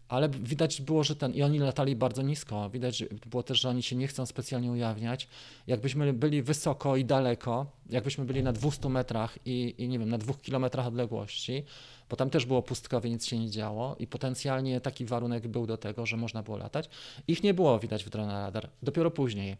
ale 0.09 0.29
widać 0.29 0.81
było, 0.81 1.03
że 1.03 1.15
ten, 1.15 1.33
i 1.33 1.43
oni 1.43 1.59
latali 1.59 1.95
bardzo 1.95 2.21
nisko, 2.21 2.69
widać 2.69 3.03
było 3.29 3.43
też, 3.43 3.61
że 3.61 3.69
oni 3.69 3.83
się 3.83 3.95
nie 3.95 4.07
chcą 4.07 4.25
specjalnie 4.25 4.71
ujawniać. 4.71 5.27
Jakbyśmy 5.67 6.13
byli 6.13 6.43
wysoko 6.43 6.97
i 6.97 7.05
daleko, 7.05 7.65
jakbyśmy 7.89 8.25
byli 8.25 8.43
na 8.43 8.53
200 8.53 8.89
metrach 8.89 9.37
i, 9.45 9.75
i 9.77 9.87
nie 9.87 9.99
wiem, 9.99 10.09
na 10.09 10.17
dwóch 10.17 10.41
kilometrach 10.41 10.87
odległości, 10.87 11.63
bo 12.09 12.15
tam 12.15 12.29
też 12.29 12.45
było 12.45 12.61
pustkowie, 12.61 13.09
nic 13.09 13.25
się 13.25 13.39
nie 13.39 13.49
działo 13.49 13.95
i 13.99 14.07
potencjalnie 14.07 14.81
taki 14.81 15.05
warunek 15.05 15.47
był 15.47 15.67
do 15.67 15.77
tego, 15.77 16.05
że 16.05 16.17
można 16.17 16.43
było 16.43 16.57
latać. 16.57 16.89
Ich 17.27 17.43
nie 17.43 17.53
było 17.53 17.79
widać 17.79 18.03
w 18.03 18.09
drona 18.09 18.45
radar, 18.45 18.69
dopiero 18.83 19.11
później. 19.11 19.57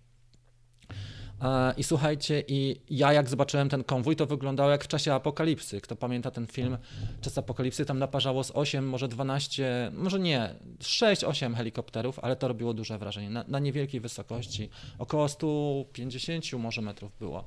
I 1.78 1.84
słuchajcie, 1.84 2.44
i 2.48 2.82
ja 2.90 3.14
jak 3.14 3.30
zobaczyłem 3.30 3.70
ten 3.70 3.84
konwój, 3.84 4.16
to 4.16 4.26
wyglądało 4.26 4.70
jak 4.70 4.84
w 4.84 4.88
czasie 4.88 5.14
apokalipsy. 5.14 5.82
Kto 5.82 5.96
pamięta 5.96 6.32
ten 6.32 6.48
film 6.48 6.78
Czas 7.22 7.38
apokalipsy, 7.38 7.86
tam 7.86 8.00
naparzało 8.00 8.44
z 8.44 8.52
8, 8.52 8.88
może 8.88 9.08
12, 9.08 9.92
może 9.94 10.20
nie, 10.20 10.56
6-8 10.80 11.56
helikopterów, 11.56 12.20
ale 12.20 12.36
to 12.36 12.48
robiło 12.48 12.74
duże 12.74 12.98
wrażenie. 12.98 13.30
Na, 13.30 13.46
na 13.48 13.60
niewielkiej 13.60 14.00
wysokości, 14.02 14.70
około 14.98 15.28
150 15.28 16.54
może 16.54 16.82
metrów 16.82 17.12
było. 17.20 17.44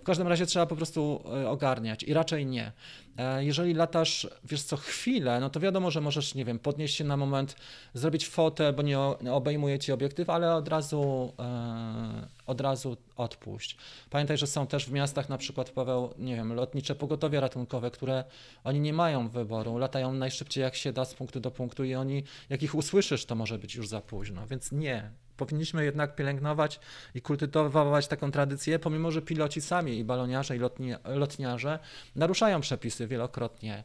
W 0.00 0.04
każdym 0.04 0.28
razie 0.28 0.46
trzeba 0.46 0.66
po 0.66 0.76
prostu 0.76 1.24
e, 1.42 1.48
ogarniać 1.48 2.02
i 2.02 2.14
raczej 2.14 2.46
nie. 2.46 2.72
E, 3.16 3.44
jeżeli 3.44 3.74
latasz, 3.74 4.28
wiesz 4.44 4.62
co, 4.62 4.76
chwilę, 4.76 5.40
no 5.40 5.50
to 5.50 5.60
wiadomo, 5.60 5.90
że 5.90 6.00
możesz, 6.00 6.34
nie 6.34 6.44
wiem, 6.44 6.58
podnieść 6.58 6.96
się 6.96 7.04
na 7.04 7.16
moment, 7.16 7.56
zrobić 7.94 8.28
fotę, 8.28 8.72
bo 8.72 8.82
nie 8.82 8.98
obejmuje 9.32 9.78
ci 9.78 9.92
obiektyw, 9.92 10.30
ale 10.30 10.54
od 10.54 10.68
razu 10.68 11.32
e, 11.38 12.35
od 12.46 12.60
razu 12.60 12.96
odpuść. 13.16 13.76
Pamiętaj, 14.10 14.38
że 14.38 14.46
są 14.46 14.66
też 14.66 14.86
w 14.86 14.92
miastach 14.92 15.28
na 15.28 15.38
przykład, 15.38 15.70
Paweł, 15.70 16.14
nie 16.18 16.36
wiem, 16.36 16.52
lotnicze 16.52 16.94
pogotowie 16.94 17.40
ratunkowe, 17.40 17.90
które 17.90 18.24
oni 18.64 18.80
nie 18.80 18.92
mają 18.92 19.28
wyboru, 19.28 19.78
latają 19.78 20.12
najszybciej 20.12 20.62
jak 20.62 20.74
się 20.74 20.92
da 20.92 21.04
z 21.04 21.14
punktu 21.14 21.40
do 21.40 21.50
punktu 21.50 21.84
i 21.84 21.94
oni, 21.94 22.22
jak 22.48 22.62
ich 22.62 22.74
usłyszysz, 22.74 23.24
to 23.24 23.34
może 23.34 23.58
być 23.58 23.74
już 23.74 23.88
za 23.88 24.00
późno, 24.00 24.46
więc 24.46 24.72
nie. 24.72 25.10
Powinniśmy 25.36 25.84
jednak 25.84 26.16
pielęgnować 26.16 26.80
i 27.14 27.22
kultywować 27.22 28.06
taką 28.06 28.30
tradycję, 28.30 28.78
pomimo 28.78 29.10
że 29.10 29.22
piloci 29.22 29.60
sami 29.60 29.98
i 29.98 30.04
baloniarze 30.04 30.56
i 30.56 30.58
lotni, 30.58 30.94
lotniarze 31.04 31.78
naruszają 32.16 32.60
przepisy 32.60 33.06
wielokrotnie. 33.06 33.84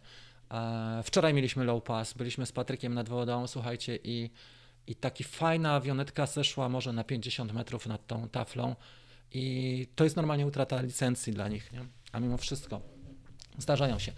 E, 0.52 1.02
wczoraj 1.04 1.34
mieliśmy 1.34 1.64
low 1.64 1.84
pass, 1.84 2.14
byliśmy 2.14 2.46
z 2.46 2.52
Patrykiem 2.52 2.94
nad 2.94 3.10
wodą, 3.10 3.48
słuchajcie, 3.48 4.00
i, 4.04 4.30
i 4.88 4.96
taki 4.96 5.24
fajna 5.24 5.76
awionetka 5.76 6.26
zeszła 6.26 6.70
może 6.70 6.94
na 6.94 7.04
50 7.04 7.54
metrów 7.54 7.88
nad 7.88 8.08
tą 8.08 8.30
taflą 8.30 8.76
i 9.32 9.88
to 9.96 10.04
jest 10.04 10.16
normalnie 10.16 10.48
utrata 10.48 10.82
licencji 10.82 11.34
dla 11.34 11.48
nich, 11.48 11.72
nie? 11.72 11.86
a 12.12 12.20
mimo 12.20 12.38
wszystko 12.38 12.82
zdarzają 13.58 14.00
się. 14.00 14.14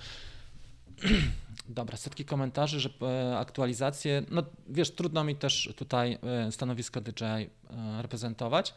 Dobra, 1.69 1.97
setki 1.97 2.25
komentarzy, 2.25 2.79
że 2.79 2.89
e, 3.01 3.37
aktualizacje, 3.37 4.23
no 4.31 4.43
wiesz, 4.67 4.91
trudno 4.91 5.23
mi 5.23 5.35
też 5.35 5.73
tutaj 5.75 6.19
e, 6.23 6.51
stanowisko 6.51 7.01
DJ 7.01 7.23
reprezentować. 8.01 8.73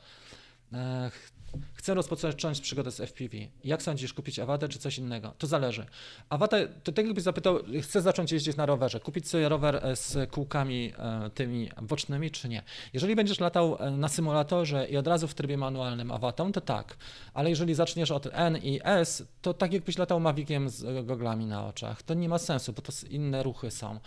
Chcę 1.75 1.95
rozpocząć 1.95 2.61
przygodę 2.61 2.91
z 2.91 3.01
FPV. 3.01 3.37
Jak 3.65 3.83
sądzisz, 3.83 4.15
kupić 4.15 4.39
awatę 4.39 4.69
czy 4.69 4.79
coś 4.79 4.99
innego? 4.99 5.35
To 5.39 5.47
zależy. 5.47 5.87
Awatę, 6.29 6.69
to 6.85 6.93
tak 6.93 7.05
jakbyś 7.07 7.25
zapytał, 7.25 7.59
chcę 7.83 8.03
zacząć 8.03 8.33
jeździć 8.33 8.57
na 8.57 8.67
rowerze, 8.67 9.01
kupić 9.01 9.29
sobie 9.29 9.49
rower 9.49 9.81
e, 9.83 9.97
z 9.97 10.31
kółkami 10.31 10.93
e, 10.99 11.31
tymi 11.31 11.71
bocznymi 11.83 12.31
czy 12.31 12.49
nie? 12.49 12.63
Jeżeli 12.93 13.17
będziesz 13.17 13.41
latał 13.41 13.77
e, 13.81 13.91
na 13.91 14.09
symulatorze 14.09 14.87
i 14.89 14.97
od 14.97 15.07
razu 15.07 15.29
w 15.29 15.35
trybie 15.35 15.57
manualnym 15.57 16.11
awatą, 16.11 16.53
to 16.53 16.61
tak. 16.61 16.97
Ale 17.35 17.51
jeżeli 17.51 17.75
zaczniesz 17.75 18.11
od 18.11 18.29
N 18.33 18.57
i 18.57 18.81
S, 18.85 19.25
to 19.43 19.55
tak 19.55 19.73
jakbyś 19.73 19.99
latał 19.99 20.21
Maviciem 20.21 20.71
z 20.71 21.07
goglami 21.07 21.47
na 21.47 21.67
oczach. 21.67 22.03
To 22.03 22.15
nie 22.15 22.29
ma 22.29 22.39
sensu, 22.39 22.73
bo 22.73 22.83
to 22.83 22.93
inne 23.11 23.43
ruchy 23.43 23.71
są. 23.71 24.01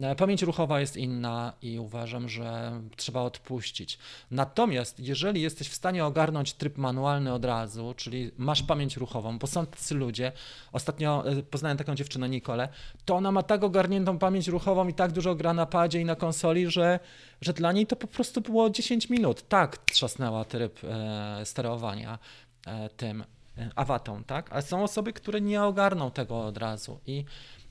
E, 0.00 0.14
pamięć 0.14 0.42
ruchowa 0.42 0.80
jest 0.80 0.96
inna 0.96 1.52
i 1.62 1.78
uważam, 1.78 2.28
że 2.28 2.80
trzeba 2.96 3.20
odpuścić. 3.20 3.98
Natomiast 4.30 5.00
jeżeli 5.00 5.42
jesteś 5.42 5.68
w 5.68 5.74
stanie 5.74 6.04
ogarnąć 6.04 6.52
tryb 6.52 6.78
manualny 6.78 7.32
od 7.32 7.44
razu, 7.44 7.94
czyli 7.96 8.30
masz 8.38 8.62
pamięć 8.62 8.96
ruchową, 8.96 9.38
bo 9.38 9.46
są 9.46 9.66
tacy 9.66 9.94
ludzie, 9.94 10.32
ostatnio 10.72 11.30
e, 11.30 11.42
poznałem 11.42 11.78
taką 11.78 11.94
dziewczynę 11.94 12.28
Nikolę, 12.28 12.68
to 13.04 13.16
ona 13.16 13.32
ma 13.32 13.42
tak 13.42 13.64
ogarniętą 13.64 14.18
pamięć 14.18 14.48
ruchową 14.48 14.88
i 14.88 14.94
tak 14.94 15.12
dużo 15.12 15.34
gra 15.34 15.54
na 15.54 15.66
padzie 15.66 16.00
i 16.00 16.04
na 16.04 16.16
konsoli, 16.16 16.70
że, 16.70 17.00
że 17.40 17.52
dla 17.52 17.72
niej 17.72 17.86
to 17.86 17.96
po 17.96 18.06
prostu 18.06 18.40
było 18.40 18.70
10 18.70 19.10
minut. 19.10 19.48
Tak 19.48 19.78
trzasnęła 19.78 20.44
tryb 20.44 20.80
e, 20.84 21.40
sterowania 21.44 22.18
e, 22.66 22.88
tym 22.88 23.24
e, 23.58 23.70
awatą, 23.74 24.24
tak? 24.24 24.52
Ale 24.52 24.62
są 24.62 24.82
osoby, 24.82 25.12
które 25.12 25.40
nie 25.40 25.62
ogarną 25.62 26.10
tego 26.10 26.46
od 26.46 26.58
razu 26.58 27.00
i 27.06 27.24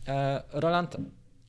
e, 0.07 0.43
Roland 0.51 0.97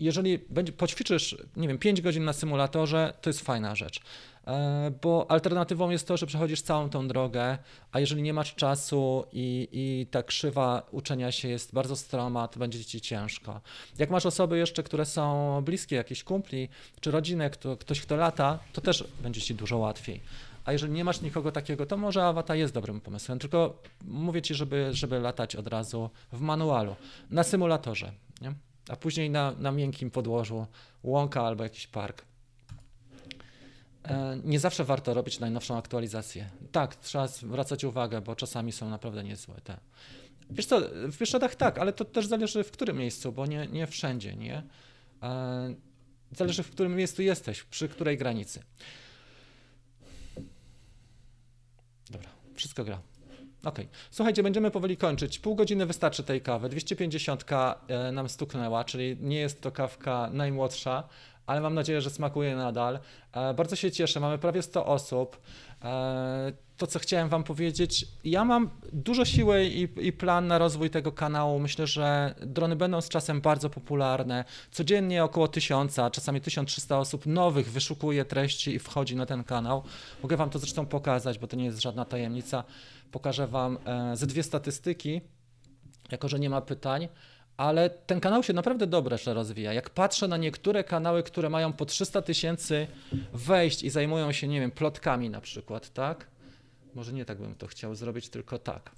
jeżeli 0.01 0.39
będzie, 0.39 0.73
poćwiczysz, 0.73 1.37
nie 1.57 1.69
wiem, 1.69 1.79
5 1.79 2.01
godzin 2.01 2.25
na 2.25 2.33
symulatorze, 2.33 3.15
to 3.21 3.31
jest 3.31 3.41
fajna 3.41 3.75
rzecz. 3.75 4.01
E, 4.47 4.93
bo 5.03 5.31
alternatywą 5.31 5.91
jest 5.91 6.09
to, 6.09 6.17
że 6.17 6.27
przechodzisz 6.27 6.63
całą 6.63 6.91
tą 6.91 7.09
drogę, 7.09 7.59
a 7.93 8.01
jeżeli 8.01 8.23
nie 8.23 8.33
masz 8.33 8.55
czasu 8.55 9.25
i, 9.33 9.69
i 9.73 10.07
ta 10.11 10.23
krzywa 10.23 10.83
uczenia 10.91 11.33
się 11.33 11.49
jest 11.49 11.75
bardzo 11.75 11.97
stroma, 11.97 12.49
to 12.49 12.61
będzie 12.61 12.85
ci 12.85 13.01
ciężko. 13.01 13.61
Jak 13.99 14.11
masz 14.11 14.27
osoby 14.27 14.59
jeszcze, 14.59 14.83
które 14.83 15.05
są 15.05 15.63
bliskie, 15.65 15.97
jakieś 15.97 16.25
kumpli 16.25 16.69
czy 17.01 17.11
rodzinę, 17.11 17.51
kto, 17.51 17.77
ktoś, 17.77 18.01
kto 18.01 18.17
lata, 18.17 18.59
to 18.73 18.81
też 18.81 19.05
będzie 19.23 19.41
ci 19.41 19.55
dużo 19.55 19.79
łatwiej. 19.79 20.21
A 20.65 20.73
jeżeli 20.73 20.93
nie 20.93 21.05
masz 21.05 21.21
nikogo 21.21 21.53
takiego, 21.53 21.87
to 21.87 21.97
może 21.97 22.25
Awata 22.25 22.57
jest 22.57 22.75
dobrym 22.75 23.01
pomysłem. 23.01 23.39
Tylko 23.39 23.83
mówię 24.05 24.43
ci, 24.43 24.55
żeby, 24.55 24.89
żeby 24.93 25.21
latać 25.21 25.57
od 25.57 25.67
razu 25.67 26.11
w 26.33 26.41
manualu, 26.41 26.97
na 27.31 27.43
symulatorze. 27.43 28.13
Nie? 28.41 28.55
A 28.89 28.97
później 28.97 29.31
na, 29.31 29.53
na 29.53 29.73
miękkim 29.73 30.11
podłożu 30.11 30.67
łąka 31.03 31.43
albo 31.43 31.65
jakiś 31.65 31.87
park. 31.87 32.25
E, 34.05 34.39
nie 34.45 34.61
zawsze 34.61 34.85
warto 34.85 35.15
robić 35.15 35.41
najnowszą 35.41 35.79
aktualizację. 35.79 36.51
Tak, 36.73 36.97
trzeba 36.97 37.27
zwracać 37.29 37.85
uwagę, 37.85 38.21
bo 38.21 38.37
czasami 38.37 38.73
są 38.73 38.91
naprawdę 38.91 39.25
niezłe 39.25 39.55
te. 39.65 39.77
Wiesz 40.51 40.67
co, 40.67 40.81
w 41.09 41.19
Bieszczadach 41.19 41.55
tak, 41.55 41.79
ale 41.79 41.93
to 41.93 42.05
też 42.05 42.27
zależy 42.27 42.65
w 42.65 42.71
którym 42.71 42.97
miejscu, 42.97 43.33
bo 43.33 43.47
nie, 43.47 43.67
nie 43.67 43.87
wszędzie, 43.87 44.37
nie? 44.37 44.63
E, 45.23 45.75
zależy 46.33 46.63
w 46.63 46.71
którym 46.71 46.97
miejscu 46.97 47.23
jesteś, 47.23 47.63
przy 47.63 47.89
której 47.89 48.19
granicy. 48.19 48.63
Dobra, 52.11 52.29
wszystko 52.55 52.85
gra. 52.85 53.01
Okej. 53.67 53.85
Okay. 53.85 53.99
Słuchajcie, 54.11 54.43
będziemy 54.43 54.71
powoli 54.71 54.97
kończyć. 54.97 55.39
Pół 55.39 55.55
godziny 55.55 55.87
wystarczy 55.87 56.23
tej 56.23 56.41
kawy. 56.41 56.69
250 56.69 57.45
e, 57.89 58.13
nam 58.13 58.29
stuknęła, 58.29 58.85
czyli 58.85 59.17
nie 59.21 59.39
jest 59.39 59.61
to 59.61 59.73
kawka 59.73 60.31
najmłodsza, 60.33 61.09
ale 61.47 61.61
mam 61.61 61.75
nadzieję, 61.75 62.01
że 62.01 62.11
smakuje 62.11 62.57
nadal. 62.57 62.99
E, 63.33 63.55
bardzo 63.55 63.77
się 63.77 63.91
cieszę, 63.91 64.21
mamy 64.21 64.39
prawie 64.39 64.63
100 64.63 64.87
osób. 64.87 65.41
E, 65.85 66.53
to, 66.77 66.87
co 66.87 66.99
chciałem 66.99 67.29
Wam 67.29 67.45
powiedzieć, 67.45 68.07
ja 68.25 68.45
mam 68.45 68.71
dużo 68.93 69.25
siły 69.25 69.65
i, 69.65 69.89
i, 70.07 70.13
plan 70.13 70.47
na 70.47 70.59
rozwój 70.59 70.91
tego 70.91 71.13
kanału. 71.13 71.59
Myślę, 71.59 71.87
że 71.87 72.35
drony 72.41 72.77
będą 72.77 73.01
z 73.01 73.09
czasem 73.09 73.41
bardzo 73.41 73.71
popularne. 73.71 74.45
Codziennie 74.71 75.25
około 75.25 75.49
1000, 75.49 75.97
czasami 76.13 76.41
1300 76.41 76.99
osób 76.99 77.27
nowych 77.27 77.71
wyszukuje 77.71 78.25
treści 78.25 78.75
i 78.75 78.79
wchodzi 78.79 79.17
na 79.17 79.27
ten 79.27 79.45
kanał. 79.45 79.83
Mogę 80.23 80.37
Wam 80.37 80.51
to 80.51 80.59
zresztą 80.59 80.87
pokazać, 80.87 81.39
bo 81.39 81.47
to 81.47 81.57
nie 81.57 81.65
jest 81.65 81.83
żadna 81.83 82.05
tajemnica. 82.05 82.65
Pokażę 83.11 83.47
Wam 83.47 83.79
e, 83.85 84.17
ze 84.17 84.27
dwie 84.27 84.43
statystyki, 84.43 85.21
jako 86.11 86.29
że 86.29 86.39
nie 86.39 86.51
ma 86.51 86.61
pytań, 86.61 87.09
ale 87.57 87.91
ten 87.91 88.21
kanał 88.21 88.43
się 88.43 88.53
naprawdę 88.53 88.87
dobrze 88.87 89.35
rozwija. 89.35 89.73
Jak 89.73 89.91
patrzę 89.91 90.29
na 90.29 90.37
niektóre 90.37 90.85
kanały, 90.85 91.23
które 91.23 91.51
mają 91.51 91.73
po 91.73 91.87
300 91.87 92.23
tysięcy 92.23 92.87
wejść 93.33 93.83
i 93.83 93.91
zajmują 93.91 94.33
się, 94.33 94.49
nie 94.49 94.61
wiem, 94.61 94.71
plotkami 94.71 95.31
na 95.31 95.41
przykład, 95.41 95.93
tak? 95.93 96.27
Może 96.95 97.13
nie 97.13 97.25
tak 97.25 97.39
bym 97.39 97.55
to 97.55 97.67
chciał 97.67 97.95
zrobić, 97.95 98.29
tylko 98.29 98.59
tak. 98.59 98.91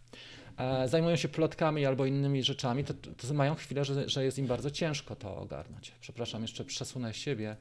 E, 0.57 0.89
zajmują 0.89 1.17
się 1.17 1.29
plotkami 1.29 1.87
albo 1.87 2.07
innymi 2.07 2.43
rzeczami, 2.43 2.85
to, 2.85 2.95
to 2.95 3.35
mają 3.35 3.55
chwilę, 3.55 3.85
że, 3.85 4.09
że 4.09 4.25
jest 4.25 4.39
im 4.39 4.47
bardzo 4.47 4.71
ciężko 4.71 5.17
to 5.17 5.37
ogarnąć. 5.37 5.93
Przepraszam, 6.01 6.43
jeszcze 6.43 6.65
przesunę 6.65 7.15
siebie 7.15 7.57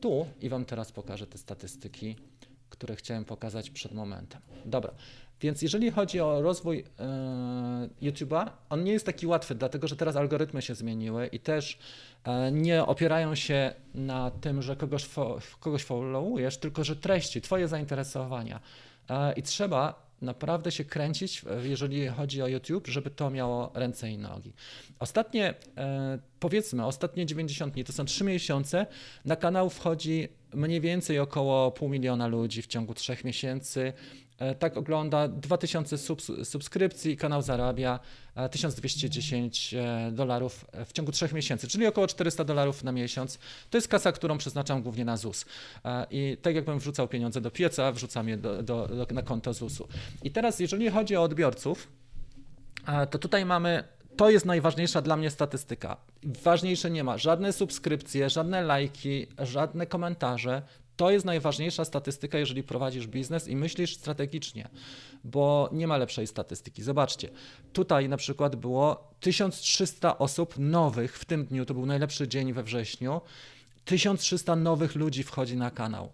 tu 0.00 0.26
i 0.40 0.48
Wam 0.48 0.64
teraz 0.64 0.92
pokażę 0.92 1.26
te 1.26 1.38
statystyki, 1.38 2.16
które 2.70 2.96
chciałem 2.96 3.24
pokazać 3.24 3.70
przed 3.70 3.92
momentem. 3.92 4.40
Dobra, 4.64 4.94
więc 5.40 5.62
jeżeli 5.62 5.90
chodzi 5.90 6.20
o 6.20 6.42
rozwój 6.42 6.84
e, 6.98 7.88
YouTube'a, 8.02 8.50
on 8.70 8.84
nie 8.84 8.92
jest 8.92 9.06
taki 9.06 9.26
łatwy, 9.26 9.54
dlatego 9.54 9.88
że 9.88 9.96
teraz 9.96 10.16
algorytmy 10.16 10.62
się 10.62 10.74
zmieniły 10.74 11.26
i 11.26 11.40
też 11.40 11.78
e, 12.24 12.52
nie 12.52 12.84
opierają 12.84 13.34
się 13.34 13.74
na 13.94 14.30
tym, 14.30 14.62
że 14.62 14.76
kogoś, 14.76 15.04
fo, 15.04 15.38
kogoś 15.60 15.84
followujesz, 15.84 16.58
tylko 16.58 16.84
że 16.84 16.96
treści, 16.96 17.40
Twoje 17.40 17.68
zainteresowania. 17.68 18.60
E, 19.10 19.32
I 19.32 19.42
trzeba 19.42 20.08
naprawdę 20.22 20.72
się 20.72 20.84
kręcić, 20.84 21.44
jeżeli 21.62 22.08
chodzi 22.08 22.42
o 22.42 22.48
YouTube, 22.48 22.86
żeby 22.86 23.10
to 23.10 23.30
miało 23.30 23.70
ręce 23.74 24.10
i 24.10 24.18
nogi. 24.18 24.52
Ostatnie, 24.98 25.54
powiedzmy, 26.40 26.86
ostatnie 26.86 27.26
90 27.26 27.74
dni, 27.74 27.84
to 27.84 27.92
są 27.92 28.04
3 28.04 28.24
miesiące, 28.24 28.86
na 29.24 29.36
kanał 29.36 29.70
wchodzi 29.70 30.28
mniej 30.54 30.80
więcej 30.80 31.18
około 31.18 31.70
pół 31.70 31.88
miliona 31.88 32.26
ludzi 32.26 32.62
w 32.62 32.66
ciągu 32.66 32.94
3 32.94 33.16
miesięcy. 33.24 33.92
E, 34.38 34.54
tak 34.54 34.76
ogląda 34.76 35.28
2000 35.28 35.98
subs 35.98 36.30
subskrypcji, 36.44 37.16
kanał 37.16 37.42
zarabia 37.42 38.00
1210 38.50 39.74
e, 39.74 40.06
e, 40.06 40.12
dolarów 40.12 40.64
w 40.86 40.92
ciągu 40.92 41.12
3 41.12 41.28
miesięcy, 41.32 41.68
czyli 41.68 41.86
około 41.86 42.06
400 42.06 42.44
dolarów 42.44 42.84
na 42.84 42.92
miesiąc. 42.92 43.38
To 43.70 43.78
jest 43.78 43.88
kasa, 43.88 44.12
którą 44.12 44.38
przeznaczam 44.38 44.82
głównie 44.82 45.04
na 45.04 45.16
ZUS. 45.16 45.44
I 46.10 46.36
tak 46.42 46.54
jakbym 46.54 46.78
wrzucał 46.78 47.08
pieniądze 47.08 47.40
do 47.40 47.50
pieca, 47.50 47.92
wrzucam 47.92 48.28
je 48.28 48.36
do, 48.36 48.62
do, 48.62 48.88
do, 48.88 49.06
na 49.14 49.22
konto 49.22 49.54
ZUS-u. 49.54 49.88
I 50.22 50.30
teraz, 50.30 50.60
jeżeli 50.60 50.90
chodzi 50.90 51.16
o 51.16 51.22
odbiorców, 51.22 51.88
to 53.10 53.18
tutaj 53.18 53.44
mamy 53.44 53.84
to 54.16 54.30
jest 54.30 54.46
najważniejsza 54.46 55.02
dla 55.02 55.16
mnie 55.16 55.30
statystyka. 55.30 55.96
Ważniejsze 56.22 56.90
nie 56.90 57.04
ma 57.04 57.18
żadne 57.18 57.52
subskrypcje, 57.52 58.30
żadne 58.30 58.62
lajki, 58.62 59.26
żadne 59.38 59.86
komentarze. 59.86 60.62
To 60.98 61.10
jest 61.10 61.26
najważniejsza 61.26 61.84
statystyka, 61.84 62.38
jeżeli 62.38 62.62
prowadzisz 62.62 63.06
biznes 63.06 63.48
i 63.48 63.56
myślisz 63.56 63.96
strategicznie, 63.96 64.68
bo 65.24 65.68
nie 65.72 65.86
ma 65.86 65.96
lepszej 65.96 66.26
statystyki. 66.26 66.82
Zobaczcie, 66.82 67.28
tutaj 67.72 68.08
na 68.08 68.16
przykład 68.16 68.56
było 68.56 69.10
1300 69.20 70.18
osób 70.18 70.54
nowych 70.58 71.18
w 71.18 71.24
tym 71.24 71.44
dniu, 71.44 71.64
to 71.64 71.74
był 71.74 71.86
najlepszy 71.86 72.28
dzień 72.28 72.52
we 72.52 72.62
wrześniu. 72.62 73.20
1300 73.84 74.56
nowych 74.56 74.94
ludzi 74.94 75.22
wchodzi 75.22 75.56
na 75.56 75.70
kanał. 75.70 76.12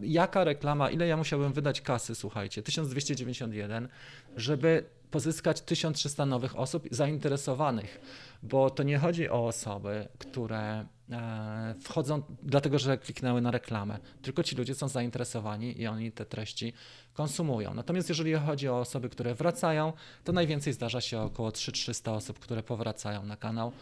Jaka 0.00 0.44
reklama, 0.44 0.90
ile 0.90 1.06
ja 1.06 1.16
musiałbym 1.16 1.52
wydać 1.52 1.80
kasy, 1.80 2.14
słuchajcie, 2.14 2.62
1291, 2.62 3.88
żeby 4.36 4.84
pozyskać 5.10 5.60
1300 5.60 6.26
nowych 6.26 6.58
osób 6.58 6.88
zainteresowanych, 6.90 8.00
bo 8.42 8.70
to 8.70 8.82
nie 8.82 8.98
chodzi 8.98 9.28
o 9.30 9.46
osoby, 9.46 10.08
które 10.18 10.86
e, 11.10 11.74
wchodzą 11.80 12.22
dlatego, 12.42 12.78
że 12.78 12.98
kliknęły 12.98 13.40
na 13.40 13.50
reklamę, 13.50 13.98
tylko 14.22 14.42
ci 14.42 14.56
ludzie 14.56 14.74
są 14.74 14.88
zainteresowani 14.88 15.80
i 15.80 15.86
oni 15.86 16.12
te 16.12 16.26
treści 16.26 16.72
konsumują. 17.12 17.74
Natomiast 17.74 18.08
jeżeli 18.08 18.34
chodzi 18.34 18.68
o 18.68 18.78
osoby, 18.78 19.08
które 19.08 19.34
wracają, 19.34 19.92
to 20.24 20.32
najwięcej 20.32 20.72
zdarza 20.72 21.00
się 21.00 21.20
około 21.20 21.52
3300 21.52 22.12
osób, 22.12 22.38
które 22.38 22.62
powracają 22.62 23.26
na 23.26 23.36
kanał 23.36 23.72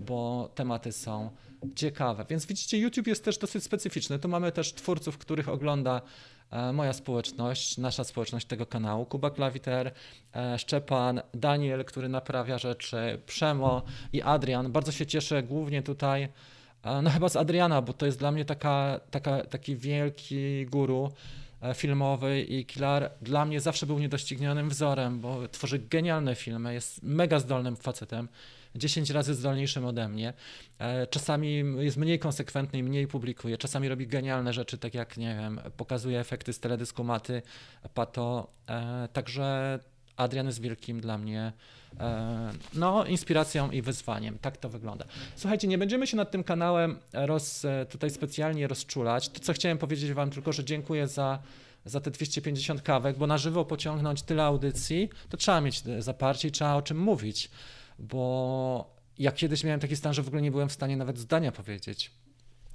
bo 0.00 0.50
tematy 0.54 0.92
są 0.92 1.30
ciekawe. 1.74 2.26
Więc 2.30 2.46
widzicie, 2.46 2.78
YouTube 2.78 3.06
jest 3.06 3.24
też 3.24 3.38
dosyć 3.38 3.64
specyficzny. 3.64 4.18
Tu 4.18 4.28
mamy 4.28 4.52
też 4.52 4.74
twórców, 4.74 5.18
których 5.18 5.48
ogląda 5.48 6.02
moja 6.72 6.92
społeczność, 6.92 7.78
nasza 7.78 8.04
społeczność 8.04 8.46
tego 8.46 8.66
kanału. 8.66 9.06
Kuba 9.06 9.30
Klawiter, 9.30 9.92
e, 10.34 10.58
Szczepan, 10.58 11.20
Daniel, 11.34 11.84
który 11.84 12.08
naprawia 12.08 12.58
rzeczy, 12.58 13.20
Przemo 13.26 13.82
i 14.12 14.22
Adrian. 14.22 14.72
Bardzo 14.72 14.92
się 14.92 15.06
cieszę 15.06 15.42
głównie 15.42 15.82
tutaj, 15.82 16.28
e, 16.82 17.02
no 17.02 17.10
chyba 17.10 17.28
z 17.28 17.36
Adriana, 17.36 17.82
bo 17.82 17.92
to 17.92 18.06
jest 18.06 18.18
dla 18.18 18.32
mnie 18.32 18.44
taka, 18.44 19.00
taka, 19.10 19.44
taki 19.44 19.76
wielki 19.76 20.66
guru 20.66 21.12
filmowy 21.74 22.40
i 22.40 22.66
Kilar 22.66 23.10
dla 23.22 23.44
mnie 23.44 23.60
zawsze 23.60 23.86
był 23.86 23.98
niedoścignionym 23.98 24.68
wzorem, 24.68 25.20
bo 25.20 25.48
tworzy 25.48 25.78
genialne 25.78 26.34
filmy, 26.34 26.74
jest 26.74 27.02
mega 27.02 27.38
zdolnym 27.38 27.76
facetem 27.76 28.28
10 28.74 29.10
razy 29.10 29.34
zdolniejszym 29.34 29.84
ode 29.84 30.08
mnie. 30.08 30.32
E, 30.78 31.06
czasami 31.06 31.64
jest 31.78 31.96
mniej 31.96 32.18
konsekwentny 32.18 32.78
i 32.78 32.82
mniej 32.82 33.06
publikuje. 33.06 33.58
Czasami 33.58 33.88
robi 33.88 34.06
genialne 34.06 34.52
rzeczy, 34.52 34.78
tak 34.78 34.94
jak, 34.94 35.16
nie 35.16 35.36
wiem, 35.40 35.60
pokazuje 35.76 36.20
efekty 36.20 36.52
z 36.52 36.60
teledysku 36.60 37.04
Maty, 37.04 37.42
Pato. 37.94 38.50
E, 38.68 39.08
także 39.12 39.78
Adrian 40.16 40.46
jest 40.46 40.60
wielkim 40.60 41.00
dla 41.00 41.18
mnie 41.18 41.52
e, 42.00 42.52
no, 42.74 43.04
inspiracją 43.04 43.70
i 43.70 43.82
wyzwaniem. 43.82 44.38
Tak 44.38 44.56
to 44.56 44.68
wygląda. 44.68 45.04
Słuchajcie, 45.36 45.68
nie 45.68 45.78
będziemy 45.78 46.06
się 46.06 46.16
nad 46.16 46.30
tym 46.30 46.44
kanałem 46.44 46.98
roz, 47.12 47.66
tutaj 47.88 48.10
specjalnie 48.10 48.68
rozczulać. 48.68 49.28
To, 49.28 49.40
co 49.40 49.52
chciałem 49.52 49.78
powiedzieć 49.78 50.12
Wam, 50.12 50.30
tylko 50.30 50.52
że 50.52 50.64
dziękuję 50.64 51.08
za, 51.08 51.38
za 51.84 52.00
te 52.00 52.10
250 52.10 52.82
kawek, 52.82 53.18
bo 53.18 53.26
na 53.26 53.38
żywo 53.38 53.64
pociągnąć 53.64 54.22
tyle 54.22 54.44
audycji, 54.44 55.10
to 55.28 55.36
trzeba 55.36 55.60
mieć 55.60 55.82
zaparcie 55.98 56.48
i 56.48 56.50
trzeba 56.50 56.74
o 56.74 56.82
czym 56.82 56.98
mówić 56.98 57.50
bo 58.00 59.00
ja 59.18 59.32
kiedyś 59.32 59.64
miałem 59.64 59.80
taki 59.80 59.96
stan, 59.96 60.14
że 60.14 60.22
w 60.22 60.26
ogóle 60.26 60.42
nie 60.42 60.50
byłem 60.50 60.68
w 60.68 60.72
stanie 60.72 60.96
nawet 60.96 61.18
zdania 61.18 61.52
powiedzieć. 61.52 62.10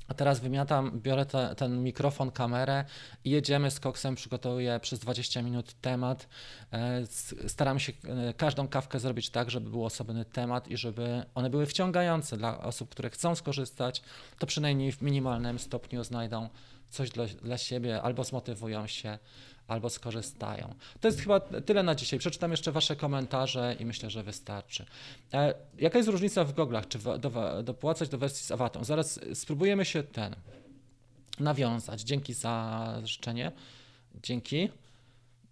A 0.07 0.13
teraz 0.13 0.39
wymiatam, 0.39 0.99
biorę 1.01 1.25
te, 1.25 1.55
ten 1.55 1.83
mikrofon, 1.83 2.31
kamerę 2.31 2.85
i 3.23 3.29
jedziemy 3.29 3.71
z 3.71 3.79
koksem, 3.79 4.15
przygotowuję 4.15 4.79
przez 4.79 4.99
20 4.99 5.41
minut 5.41 5.73
temat. 5.81 6.27
E, 6.71 7.05
staram 7.47 7.79
się 7.79 7.93
e, 8.03 8.33
każdą 8.33 8.67
kawkę 8.67 8.99
zrobić 8.99 9.29
tak, 9.29 9.51
żeby 9.51 9.69
był 9.69 9.85
osobny 9.85 10.25
temat 10.25 10.67
i 10.67 10.77
żeby 10.77 11.23
one 11.35 11.49
były 11.49 11.65
wciągające 11.65 12.37
dla 12.37 12.61
osób, 12.61 12.89
które 12.89 13.09
chcą 13.09 13.35
skorzystać, 13.35 14.01
to 14.39 14.47
przynajmniej 14.47 14.91
w 14.91 15.01
minimalnym 15.01 15.59
stopniu 15.59 16.03
znajdą 16.03 16.49
coś 16.89 17.09
dla, 17.09 17.25
dla 17.25 17.57
siebie 17.57 18.01
albo 18.01 18.23
zmotywują 18.23 18.87
się, 18.87 19.19
albo 19.67 19.89
skorzystają. 19.89 20.75
To 21.01 21.07
jest 21.07 21.19
chyba 21.19 21.39
tyle 21.39 21.83
na 21.83 21.95
dzisiaj. 21.95 22.19
Przeczytam 22.19 22.51
jeszcze 22.51 22.71
Wasze 22.71 22.95
komentarze 22.95 23.75
i 23.79 23.85
myślę, 23.85 24.09
że 24.09 24.23
wystarczy. 24.23 24.85
E, 25.33 25.53
jaka 25.77 25.97
jest 25.97 26.09
różnica 26.09 26.43
w 26.43 26.53
goglach? 26.53 26.87
Czy 26.87 26.99
do, 26.99 27.63
dopłacać 27.63 28.09
do 28.09 28.17
wersji 28.17 28.45
z 28.45 28.51
awatą? 28.51 28.83
Zaraz 28.83 29.19
spróbujemy 29.33 29.85
się 29.85 30.03
ten 30.03 30.35
nawiązać. 31.39 32.01
Dzięki 32.01 32.33
za 32.33 32.85
życzenie. 33.03 33.51
Dzięki. 34.23 34.69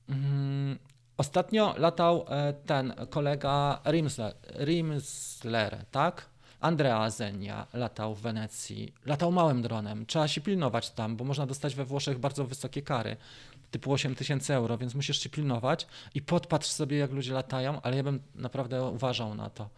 Mm, 0.10 0.80
ostatnio 1.17 1.76
latał 1.78 2.26
e, 2.30 2.54
ten 2.54 2.93
kolega 3.10 3.82
Rimsler, 3.86 4.34
Rimsler 4.60 5.86
tak? 5.91 6.34
Andrea 6.63 7.10
Zenia 7.10 7.67
latał 7.73 8.15
w 8.15 8.21
Wenecji, 8.21 8.93
latał 9.06 9.32
małym 9.32 9.62
dronem. 9.62 10.06
Trzeba 10.06 10.28
się 10.28 10.41
pilnować 10.41 10.89
tam, 10.89 11.15
bo 11.15 11.26
można 11.26 11.45
dostać 11.45 11.76
we 11.76 11.86
Włoszech 11.86 12.19
bardzo 12.19 12.45
wysokie 12.45 12.82
kary 12.82 13.17
typu 13.73 13.91
8 13.91 14.15
tysięcy 14.15 14.53
euro, 14.53 14.77
więc 14.77 14.95
musisz 14.95 15.19
się 15.19 15.29
pilnować 15.29 15.88
i 16.15 16.21
podpatrz 16.21 16.67
sobie, 16.67 16.97
jak 16.97 17.12
ludzie 17.12 17.33
latają, 17.33 17.81
ale 17.81 17.97
ja 17.97 18.03
bym 18.03 18.19
naprawdę 18.36 18.83
uważał 18.83 19.36
na 19.36 19.49
to, 19.49 19.69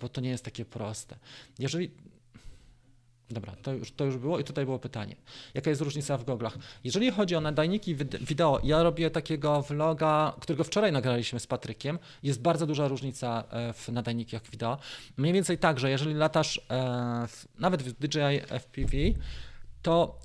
bo 0.00 0.08
to 0.08 0.20
nie 0.20 0.30
jest 0.30 0.44
takie 0.44 0.64
proste. 0.64 1.16
Jeżeli 1.58 1.90
Dobra, 3.30 3.56
to 3.62 3.72
już, 3.72 3.92
to 3.92 4.04
już 4.04 4.16
było 4.16 4.38
i 4.38 4.44
tutaj 4.44 4.64
było 4.64 4.78
pytanie. 4.78 5.16
Jaka 5.54 5.70
jest 5.70 5.82
różnica 5.82 6.18
w 6.18 6.24
goglach? 6.24 6.58
Jeżeli 6.84 7.10
chodzi 7.10 7.36
o 7.36 7.40
nadajniki 7.40 7.96
wideo, 8.20 8.60
ja 8.64 8.82
robię 8.82 9.10
takiego 9.10 9.62
vloga, 9.62 10.32
którego 10.40 10.64
wczoraj 10.64 10.92
nagraliśmy 10.92 11.40
z 11.40 11.46
Patrykiem. 11.46 11.98
Jest 12.22 12.42
bardzo 12.42 12.66
duża 12.66 12.88
różnica 12.88 13.44
e, 13.50 13.72
w 13.72 13.88
nadajnikach 13.88 14.50
wideo. 14.50 14.78
Mniej 15.16 15.32
więcej 15.32 15.58
tak, 15.58 15.80
że 15.80 15.90
jeżeli 15.90 16.14
latasz 16.14 16.58
e, 16.58 16.62
w, 17.28 17.46
nawet 17.58 17.82
w 17.82 17.92
DJI 17.92 18.40
FPV, 18.48 18.96
to 19.82 20.18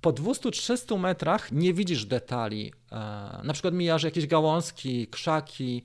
po 0.00 0.12
200-300 0.12 0.98
metrach 0.98 1.52
nie 1.52 1.74
widzisz 1.74 2.04
detali. 2.04 2.72
E, 2.92 2.96
na 3.44 3.52
przykład 3.52 3.74
mijasz 3.74 4.02
jakieś 4.02 4.26
gałązki, 4.26 5.06
krzaki 5.06 5.82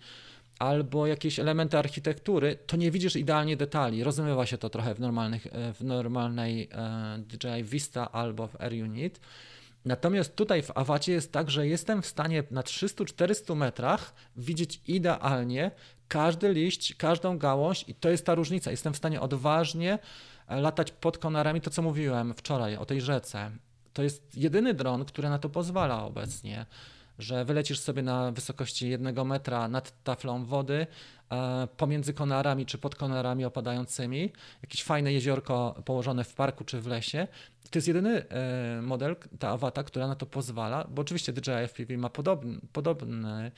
albo 0.59 1.07
jakieś 1.07 1.39
elementy 1.39 1.77
architektury, 1.77 2.57
to 2.67 2.77
nie 2.77 2.91
widzisz 2.91 3.15
idealnie 3.15 3.57
detali. 3.57 4.03
Rozmywa 4.03 4.45
się 4.45 4.57
to 4.57 4.69
trochę 4.69 4.95
w, 4.95 4.99
normalnych, 4.99 5.47
e, 5.47 5.73
w 5.73 5.83
normalnej 5.83 6.69
e, 6.71 7.17
DJI 7.19 7.63
Vista 7.63 8.11
albo 8.11 8.47
w 8.47 8.61
Air 8.61 8.73
Unit. 8.73 9.19
Natomiast 9.85 10.35
tutaj 10.35 10.61
w 10.61 10.77
awacie 10.77 11.11
jest 11.11 11.31
tak, 11.31 11.51
że 11.51 11.67
jestem 11.67 12.01
w 12.01 12.05
stanie 12.05 12.43
na 12.51 12.61
300-400 12.61 13.55
metrach 13.55 14.13
widzieć 14.35 14.81
idealnie 14.87 15.71
każdy 16.07 16.53
liść, 16.53 16.95
każdą 16.95 17.37
gałąź 17.37 17.85
i 17.87 17.95
to 17.95 18.09
jest 18.09 18.25
ta 18.25 18.35
różnica. 18.35 18.71
Jestem 18.71 18.93
w 18.93 18.97
stanie 18.97 19.21
odważnie 19.21 19.99
latać 20.49 20.91
pod 20.91 21.17
konarami, 21.17 21.61
to 21.61 21.69
co 21.69 21.81
mówiłem 21.81 22.33
wczoraj 22.33 22.75
o 22.75 22.85
tej 22.85 23.01
rzece 23.01 23.51
to 23.93 24.03
jest 24.03 24.37
jedyny 24.37 24.73
dron, 24.73 25.05
który 25.05 25.29
na 25.29 25.39
to 25.39 25.49
pozwala 25.49 26.03
obecnie, 26.05 26.65
że 27.19 27.45
wylecisz 27.45 27.79
sobie 27.79 28.01
na 28.01 28.31
wysokości 28.31 28.89
jednego 28.89 29.25
metra 29.25 29.67
nad 29.67 30.03
taflą 30.03 30.45
wody, 30.45 30.87
e, 31.31 31.67
pomiędzy 31.77 32.13
konarami 32.13 32.65
czy 32.65 32.77
pod 32.77 32.95
konarami 32.95 33.45
opadającymi, 33.45 34.31
jakieś 34.61 34.83
fajne 34.83 35.13
jeziorko 35.13 35.81
położone 35.85 36.23
w 36.23 36.33
parku 36.33 36.63
czy 36.63 36.81
w 36.81 36.87
lesie. 36.87 37.27
To 37.71 37.77
jest 37.77 37.87
jedyny 37.87 38.29
e, 38.29 38.81
model, 38.81 39.15
ta 39.39 39.49
awata, 39.49 39.83
która 39.83 40.07
na 40.07 40.15
to 40.15 40.25
pozwala, 40.25 40.87
bo 40.89 41.01
oczywiście 41.01 41.33
DJI 41.33 41.67
FPV 41.67 41.97
ma 41.97 42.09
podobny, 42.09 42.59
podobny 42.73 43.51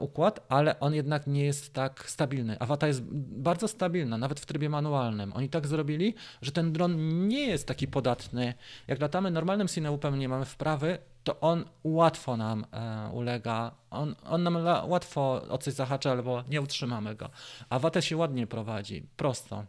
układ, 0.00 0.40
ale 0.48 0.80
on 0.80 0.94
jednak 0.94 1.26
nie 1.26 1.44
jest 1.44 1.74
tak 1.74 2.10
stabilny. 2.10 2.58
Awata 2.58 2.86
jest 2.86 3.02
bardzo 3.12 3.68
stabilna, 3.68 4.18
nawet 4.18 4.40
w 4.40 4.46
trybie 4.46 4.68
manualnym. 4.68 5.32
Oni 5.32 5.48
tak 5.48 5.66
zrobili, 5.66 6.14
że 6.42 6.52
ten 6.52 6.72
dron 6.72 7.28
nie 7.28 7.46
jest 7.46 7.66
taki 7.66 7.88
podatny. 7.88 8.54
Jak 8.88 9.00
latamy 9.00 9.30
normalnym 9.30 9.68
Cineupem, 9.68 10.18
nie 10.18 10.28
mamy 10.28 10.44
wprawy, 10.44 10.98
to 11.24 11.40
on 11.40 11.64
łatwo 11.84 12.36
nam 12.36 12.66
e, 12.72 13.10
ulega, 13.12 13.74
on, 13.90 14.14
on 14.24 14.42
nam 14.42 14.58
łatwo 14.86 15.42
o 15.48 15.58
coś 15.58 15.74
zahacza, 15.74 16.10
albo 16.10 16.44
nie 16.50 16.62
utrzymamy 16.62 17.14
go. 17.14 17.30
Awata 17.68 18.00
się 18.00 18.16
ładnie 18.16 18.46
prowadzi, 18.46 19.06
prosto. 19.16 19.64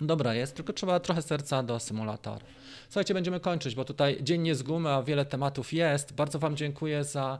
Dobra 0.00 0.34
jest, 0.34 0.56
tylko 0.56 0.72
trzeba 0.72 1.00
trochę 1.00 1.22
serca 1.22 1.62
do 1.62 1.80
symulatora. 1.80 2.44
Słuchajcie, 2.88 3.14
będziemy 3.14 3.40
kończyć, 3.40 3.74
bo 3.74 3.84
tutaj 3.84 4.18
dzień 4.22 4.42
nie 4.42 4.54
z 4.54 4.62
gumy, 4.62 4.90
a 4.90 5.02
wiele 5.02 5.24
tematów 5.24 5.72
jest. 5.72 6.12
Bardzo 6.12 6.38
Wam 6.38 6.56
dziękuję 6.56 7.04
za 7.04 7.38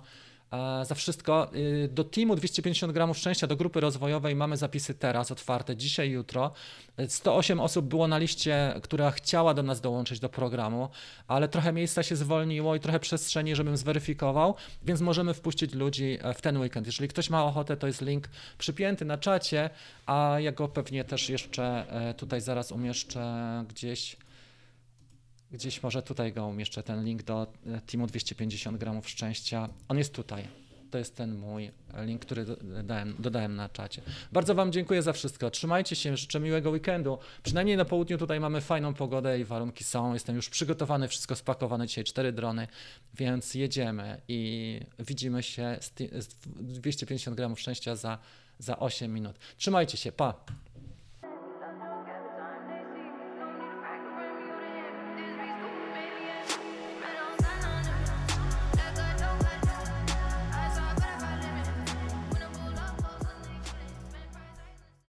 za 0.83 0.95
wszystko. 0.95 1.51
Y, 1.55 1.89
do 1.93 2.05
teamu 2.05 2.37
250 2.37 2.93
gramów 2.93 3.19
szczęścia, 3.19 3.47
do 3.47 3.57
grupy 3.57 3.81
rozwojowej 3.81 4.37
mamy 4.37 4.57
zapisy 4.57 4.95
teraz 4.95 5.31
otwarte, 5.31 5.77
dzisiaj, 5.77 6.11
jutro. 6.11 6.53
108 7.09 7.61
osób 7.61 7.87
było 7.87 8.09
na 8.09 8.19
liście, 8.19 8.75
która 8.83 9.11
chciała 9.11 9.55
do 9.55 9.63
nas 9.63 9.81
dołączyć 9.81 10.21
do 10.21 10.29
programu, 10.29 10.89
ale 11.29 11.49
trochę 11.49 11.73
miejsca 11.73 12.03
się 12.03 12.17
zwolniło 12.17 12.77
i 12.77 12.81
trochę 12.81 13.01
przestrzeni, 13.01 13.57
żebym 13.57 13.77
zweryfikował, 13.77 14.55
więc 14.83 15.01
możemy 15.01 15.35
wpuścić 15.35 15.75
ludzi 15.75 16.19
e, 16.23 16.35
w 16.35 16.41
ten 16.41 16.57
weekend. 16.57 16.87
Jeżeli 16.87 17.09
ktoś 17.09 17.31
ma 17.31 17.45
ochotę, 17.45 17.77
to 17.77 17.87
jest 17.87 18.01
link 18.01 18.29
przypięty 18.59 19.05
na 19.05 19.19
czacie, 19.19 19.71
a 20.07 20.37
ja 20.41 20.53
go 20.53 20.69
pewnie 20.69 21.05
też 21.05 21.29
jeszcze 21.29 21.87
e, 21.91 22.15
tutaj 22.15 22.41
zaraz 22.41 22.73
umieszczę 22.73 23.65
gdzieś 23.69 24.17
Gdzieś 25.53 25.83
może 25.83 26.03
tutaj 26.03 26.33
go 26.33 26.47
umieszczę, 26.47 26.83
ten 26.83 27.05
link 27.05 27.23
do 27.23 27.47
e, 27.67 27.81
Teamu 27.81 28.07
250 28.07 28.77
gramów 28.79 29.09
szczęścia. 29.09 29.69
On 29.89 29.99
jest 29.99 30.15
tutaj. 30.15 30.45
To 30.91 30.99
jest 30.99 31.17
ten 31.17 31.39
mój 31.39 31.71
link, 32.07 32.23
który 32.23 32.45
dodałem, 32.45 33.14
dodałem 33.18 33.57
na 33.57 33.68
czacie. 33.68 34.03
Bardzo 34.33 34.55
Wam 34.55 34.72
dziękuję 34.72 35.03
za 35.03 35.12
wszystko. 35.12 35.51
Trzymajcie 35.51 35.97
się, 35.97 36.16
życzę 36.16 36.41
miłego 36.41 36.70
weekendu. 36.70 37.18
Przynajmniej 37.43 37.77
na 37.77 37.85
południu 37.85 38.18
tutaj 38.18 38.41
mamy 38.41 38.61
fajną 38.61 38.95
pogodę 38.95 39.41
i 39.41 39.45
warunki 39.45 39.85
są. 39.85 40.14
Jestem 40.14 40.37
już 40.37 40.49
przygotowany, 40.49 41.09
wszystko 41.09 41.37
spakowane. 41.37 41.87
Dzisiaj 41.87 42.05
cztery 42.05 42.33
drony, 42.33 42.68
więc 43.14 43.55
jedziemy 43.55 44.20
i 44.29 44.81
widzimy 44.99 45.43
się 45.43 45.79
z 45.81 45.91
250 46.61 47.37
gramów 47.37 47.61
szczęścia 47.61 47.97
za, 47.97 48.18
za 48.59 48.79
8 48.79 49.14
minut. 49.14 49.37
Trzymajcie 49.57 49.97
się, 49.97 50.12
pa! 50.12 50.35